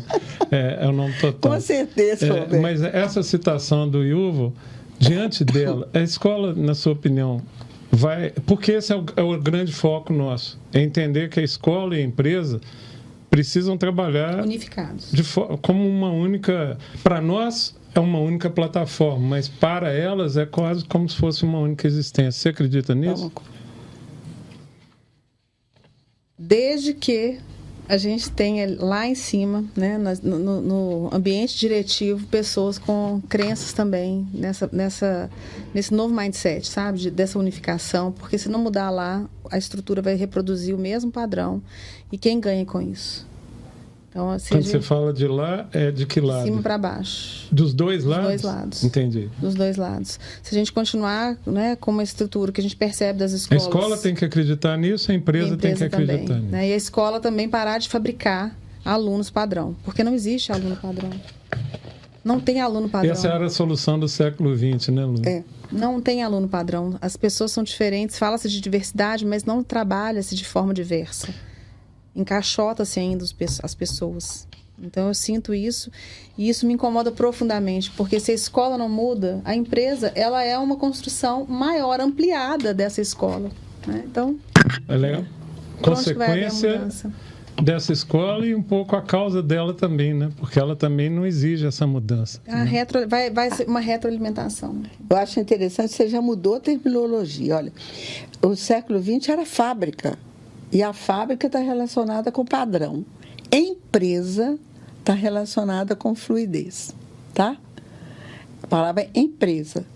[0.50, 1.52] é, é o nome total.
[1.52, 2.56] Com certeza, É, Roberto.
[2.62, 4.54] mas essa citação do Yuval,
[4.98, 7.42] diante dela, a escola, na sua opinião,
[7.92, 8.30] vai.
[8.46, 10.58] Porque esse é o, é o grande foco nosso.
[10.72, 12.62] É entender que a escola e a empresa
[13.30, 15.12] precisam trabalhar Unificados.
[15.12, 15.22] de
[15.62, 16.78] como uma única.
[17.02, 21.58] Para nós é uma única plataforma, mas para elas é quase como se fosse uma
[21.58, 22.32] única existência.
[22.32, 23.32] Você acredita nisso?
[26.38, 27.38] Desde que
[27.88, 34.26] a gente tenha lá em cima, né, no- no ambiente diretivo, pessoas com crenças também
[34.32, 35.30] nessa, nessa,
[35.72, 36.98] nesse novo mindset, sabe?
[36.98, 41.62] De- dessa unificação, porque se não mudar lá, a estrutura vai reproduzir o mesmo padrão.
[42.12, 43.26] E quem ganha com isso?
[44.18, 46.44] Então, assim, Quando a você fala de lá, é de que de lado?
[46.44, 47.46] cima para baixo.
[47.52, 48.26] Dos dois lados?
[48.26, 48.82] dois lados.
[48.82, 49.30] Entendi.
[49.38, 50.18] Dos dois lados.
[50.42, 53.62] Se a gente continuar né, com uma estrutura que a gente percebe das A escolas.
[53.62, 56.50] escola tem que acreditar nisso, a empresa, a empresa tem que acreditar também, nisso.
[56.52, 56.68] né?
[56.68, 61.10] E a escola também parar de fabricar alunos padrão, porque não existe aluno padrão.
[62.24, 63.12] Não tem aluno padrão.
[63.12, 65.22] Essa era a solução do século XX, né, Lu?
[65.24, 65.44] É.
[65.70, 66.96] Não tem aluno padrão.
[67.00, 71.28] As pessoas são diferentes, fala-se de diversidade, mas não trabalha-se de forma diversa.
[72.18, 74.46] Encaixota-se ainda os pe- as pessoas.
[74.80, 75.90] Então eu sinto isso
[76.36, 80.56] e isso me incomoda profundamente, porque se a escola não muda, a empresa ela é
[80.58, 83.50] uma construção maior, ampliada dessa escola.
[83.86, 84.04] né?
[84.06, 84.36] Então,
[84.88, 85.24] É legal.
[85.80, 86.88] a Consequência
[87.60, 90.30] dessa escola e um pouco a causa dela também, né?
[90.36, 92.40] Porque ela também não exige essa mudança.
[92.46, 94.80] A retro, vai, vai ser uma retroalimentação.
[95.10, 97.56] Eu acho interessante, você já mudou a terminologia.
[97.56, 97.72] Olha,
[98.42, 100.16] o século XX era fábrica.
[100.70, 103.04] E a fábrica está relacionada com padrão.
[103.50, 104.58] Empresa
[104.98, 106.94] está relacionada com fluidez.
[107.32, 107.56] Tá?
[108.62, 109.86] A palavra é empresa.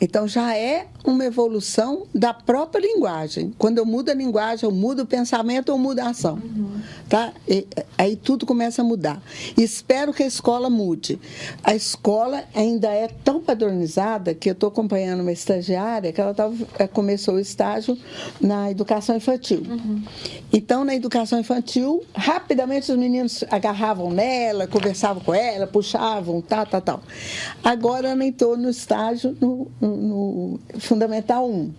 [0.00, 3.52] Então já é uma evolução da própria linguagem.
[3.58, 6.40] Quando eu mudo a linguagem, eu mudo o pensamento ou mudo a ação.
[7.08, 7.32] Tá?
[7.48, 9.20] E, aí tudo começa a mudar.
[9.56, 11.18] E espero que a escola mude.
[11.64, 16.54] A escola ainda é tão padronizada que eu estou acompanhando uma estagiária que ela tava,
[16.78, 17.96] eh, começou o estágio
[18.40, 19.62] na educação infantil.
[20.52, 26.80] Então, na educação infantil, rapidamente os meninos agarravam nela, conversavam com ela, puxavam, tal, tal,
[26.80, 27.02] tal.
[27.64, 31.72] Agora ela entrou no estágio no, no- Fundamental 1.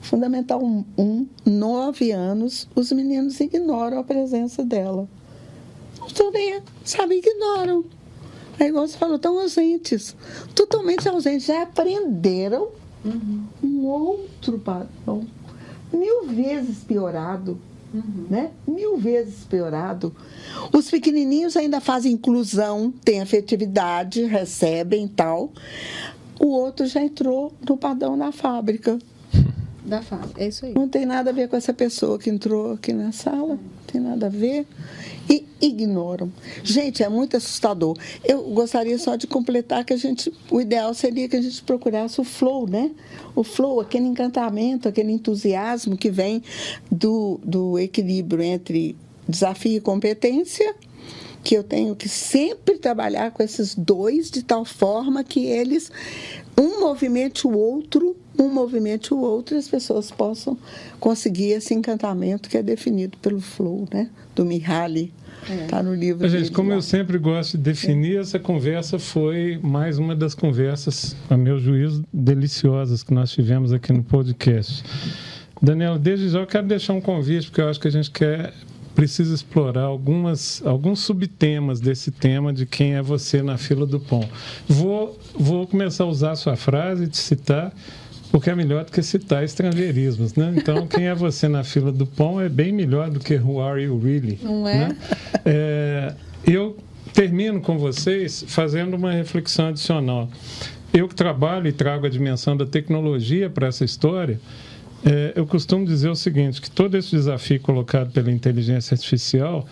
[0.00, 5.08] Fundamental 1, nove anos, os meninos ignoram a presença dela.
[5.98, 7.84] Não estão nem, sabe, ignoram.
[8.60, 10.14] É igual você falou, estão ausentes.
[10.54, 11.46] Totalmente ausentes.
[11.46, 12.68] Já aprenderam
[13.62, 15.26] um outro padrão.
[15.92, 17.60] Mil vezes piorado.
[18.28, 18.50] Né?
[18.66, 20.14] Mil vezes piorado.
[20.72, 25.50] Os pequenininhos ainda fazem inclusão, têm afetividade, recebem e tal.
[26.38, 28.98] O outro já entrou no padrão da fábrica.
[29.84, 30.44] Da fábrica.
[30.44, 30.74] É isso aí.
[30.74, 33.98] Não tem nada a ver com essa pessoa que entrou aqui na sala, não tem
[33.98, 34.66] nada a ver.
[35.30, 36.30] E ignoram.
[36.62, 37.96] Gente, é muito assustador.
[38.22, 42.20] Eu gostaria só de completar que a gente, o ideal seria que a gente procurasse
[42.20, 42.90] o flow, né?
[43.34, 46.42] O flow, aquele encantamento, aquele entusiasmo que vem
[46.90, 48.94] do, do equilíbrio entre
[49.28, 50.74] desafio e competência,
[51.48, 55.90] que eu tenho que sempre trabalhar com esses dois de tal forma que eles
[56.60, 60.58] um movimente o outro, um movimente o outro, e as pessoas possam
[61.00, 64.10] conseguir esse encantamento que é definido pelo flow, né?
[64.34, 65.10] Do Mihaly.
[65.62, 66.74] Está no livro Mas, gente, dele como lá.
[66.74, 72.04] eu sempre gosto de definir, essa conversa foi mais uma das conversas, a meu juízo,
[72.12, 74.84] deliciosas que nós tivemos aqui no podcast.
[75.62, 78.52] Daniela, desde já eu quero deixar um convite, porque eu acho que a gente quer
[78.98, 84.28] precisa explorar algumas, alguns subtemas desse tema de quem é você na fila do pão.
[84.66, 87.72] Vou, vou começar a usar a sua frase te citar,
[88.32, 90.52] porque é melhor do que citar estrangeirismos, né?
[90.56, 93.80] Então, quem é você na fila do pão é bem melhor do que Who Are
[93.80, 94.40] You Really?
[94.42, 94.88] Não é?
[94.88, 94.96] Né?
[95.44, 96.76] é eu
[97.14, 100.28] termino com vocês fazendo uma reflexão adicional.
[100.92, 104.40] Eu que trabalho e trago a dimensão da tecnologia para essa história,
[105.04, 109.66] é, eu costumo dizer o seguinte, que todo esse desafio colocado pela inteligência artificial,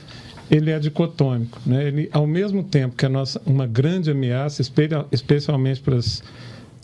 [0.50, 1.60] ele é dicotômico.
[1.66, 1.88] Né?
[1.88, 4.62] Ele, ao mesmo tempo que é nossa, uma grande ameaça,
[5.10, 6.22] especialmente para as,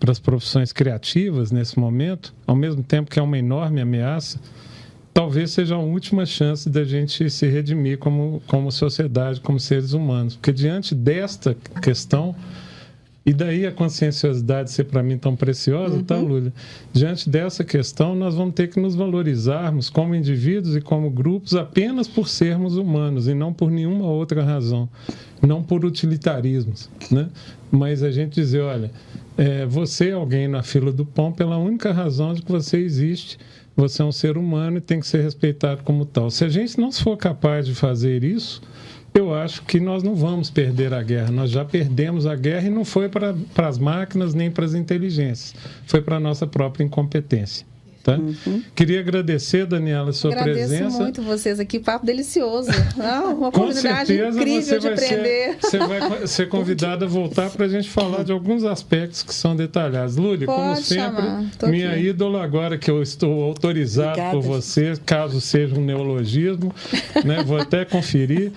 [0.01, 4.41] para as profissões criativas nesse momento, ao mesmo tempo que é uma enorme ameaça,
[5.15, 10.35] talvez seja a última chance da gente se redimir como, como sociedade, como seres humanos.
[10.35, 12.35] Porque diante desta questão,
[13.25, 16.25] e daí a conscienciosidade ser para mim tão preciosa, tá, uhum.
[16.25, 16.53] tá, Lúlia?
[16.93, 22.09] Diante dessa questão, nós vamos ter que nos valorizarmos como indivíduos e como grupos apenas
[22.09, 24.89] por sermos humanos e não por nenhuma outra razão,
[25.41, 27.29] não por utilitarismos, né?
[27.71, 28.91] Mas a gente dizer, olha,
[29.39, 33.39] é, você é alguém na fila do pão pela única razão de que você existe,
[33.77, 36.31] você é um ser humano e tem que ser respeitado como tal.
[36.31, 38.61] Se a gente não for capaz de fazer isso,
[39.15, 41.31] eu acho que nós não vamos perder a guerra.
[41.31, 45.55] Nós já perdemos a guerra e não foi para, as máquinas nem para as inteligências,
[45.87, 47.67] foi para a nossa própria incompetência.
[48.03, 48.17] Tá?
[48.17, 48.63] Uhum.
[48.75, 50.75] Queria agradecer, Daniela, a sua Agradeço presença.
[50.77, 52.71] Agradeço muito vocês aqui, papo delicioso.
[53.03, 55.57] Ah, uma oportunidade incrível de aprender.
[55.61, 59.35] Ser, você vai ser convidada a voltar para a gente falar de alguns aspectos que
[59.35, 60.17] são detalhados.
[60.17, 61.25] Lúlia, como sempre,
[61.69, 62.09] minha aqui.
[62.09, 64.33] ídola agora que eu estou autorizado Obrigada.
[64.33, 66.73] por você, caso seja um neologismo,
[67.25, 67.43] né?
[67.43, 68.53] vou até conferir.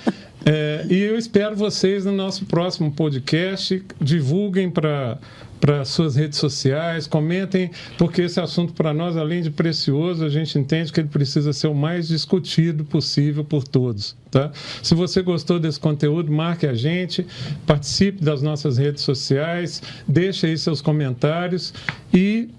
[0.46, 3.84] É, e eu espero vocês no nosso próximo podcast.
[4.00, 5.18] Divulguem para
[5.60, 10.60] para suas redes sociais, comentem, porque esse assunto para nós, além de precioso, a gente
[10.60, 14.16] entende que ele precisa ser o mais discutido possível por todos.
[14.30, 14.52] Tá?
[14.84, 17.26] Se você gostou desse conteúdo, marque a gente,
[17.66, 21.74] participe das nossas redes sociais, deixe aí seus comentários
[22.14, 22.50] e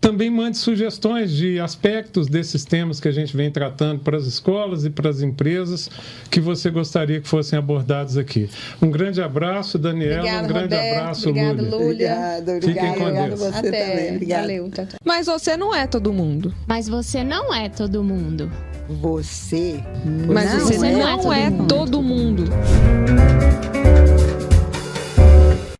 [0.00, 4.84] também mande sugestões de aspectos desses temas que a gente vem tratando para as escolas
[4.84, 5.90] e para as empresas
[6.30, 8.50] que você gostaria que fossem abordados aqui.
[8.82, 10.18] Um grande abraço, Daniela.
[10.18, 11.84] Obrigada, um grande Roberto, abraço, obrigada, Lúlia.
[11.84, 12.88] Obrigada, obrigada.
[12.88, 13.40] Fiquem com Deus.
[13.40, 14.10] Você Até.
[14.10, 14.28] também.
[14.28, 14.98] Valeu, tchau, tchau.
[15.04, 16.54] Mas você não é todo mundo.
[16.66, 18.50] Mas você não é todo mundo.
[18.88, 19.82] Você
[20.28, 21.68] Mas não, você é, não é, todo, é mundo.
[21.68, 22.44] todo mundo.